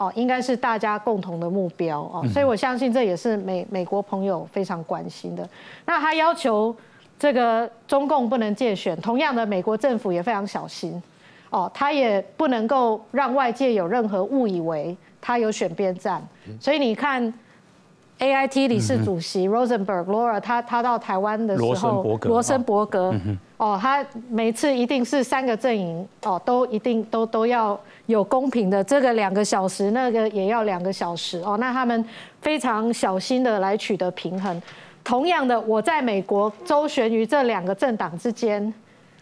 [0.00, 5.46] 哦，应该是大家共同的目标哦，所以我相信这也是美美国朋友非常关心的。
[5.84, 6.74] 那他要求
[7.18, 11.02] 这个中共不能借选，同样的，美国政府也非常小心
[11.50, 16.26] 哦，他也不能够让外界有任何误以为他有选边站。
[16.58, 17.30] 所以你看
[18.20, 23.14] ，A I T 理事主席 Rosenberg Laura，他他到台湾的时候，罗森伯格。
[23.56, 31.58] 哦，他每次一定是三个阵营哦，都一定都都要有公平的，这个两个小时，那个也要两个小时哦。
[31.58, 32.02] 那他们
[32.40, 34.62] 非常小心的来取得平衡。
[35.04, 38.72] 同样的，我在美国周旋于这两个政党之间，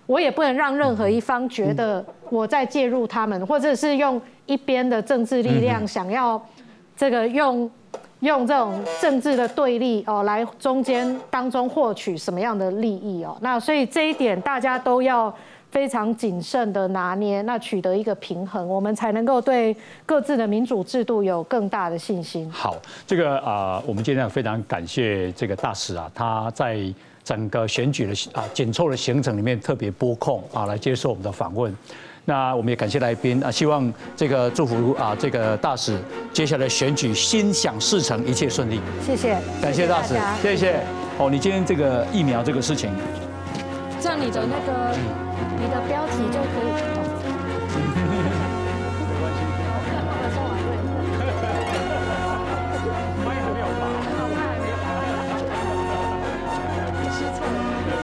[0.06, 6.40] 我也不能让任何一方觉得我在介入他们，或者是用一边的政治力量想要
[6.96, 7.68] 这个用。
[8.20, 13.36] 用这种政治的对立哦，来中间当中获取什么样的利益哦？
[13.40, 15.32] 那所以这一点大家都要
[15.70, 22.50] 非常谨慎的拿捏，那取得一个平衡，我们才能够对各自的民主制度有更大的信心。
[22.50, 22.74] 好，
[23.06, 26.80] 这个啊，我们今天非常感谢这个大使啊，他在
[27.22, 31.72] 整个选举的啊紧凑的行程里面特别拨空啊来接受我们的访问。
[32.28, 35.98] 那我们也感谢来宾啊，希望这个祝福啊，这个大使
[36.30, 38.82] 接下来选举心想事成，一切顺利。
[39.00, 40.80] 谢谢，感谢大使，谢谢。
[41.18, 42.90] 哦，你今天这个疫苗这个事情，
[43.98, 44.94] 这样你的那个
[45.58, 46.87] 你的标题就可以。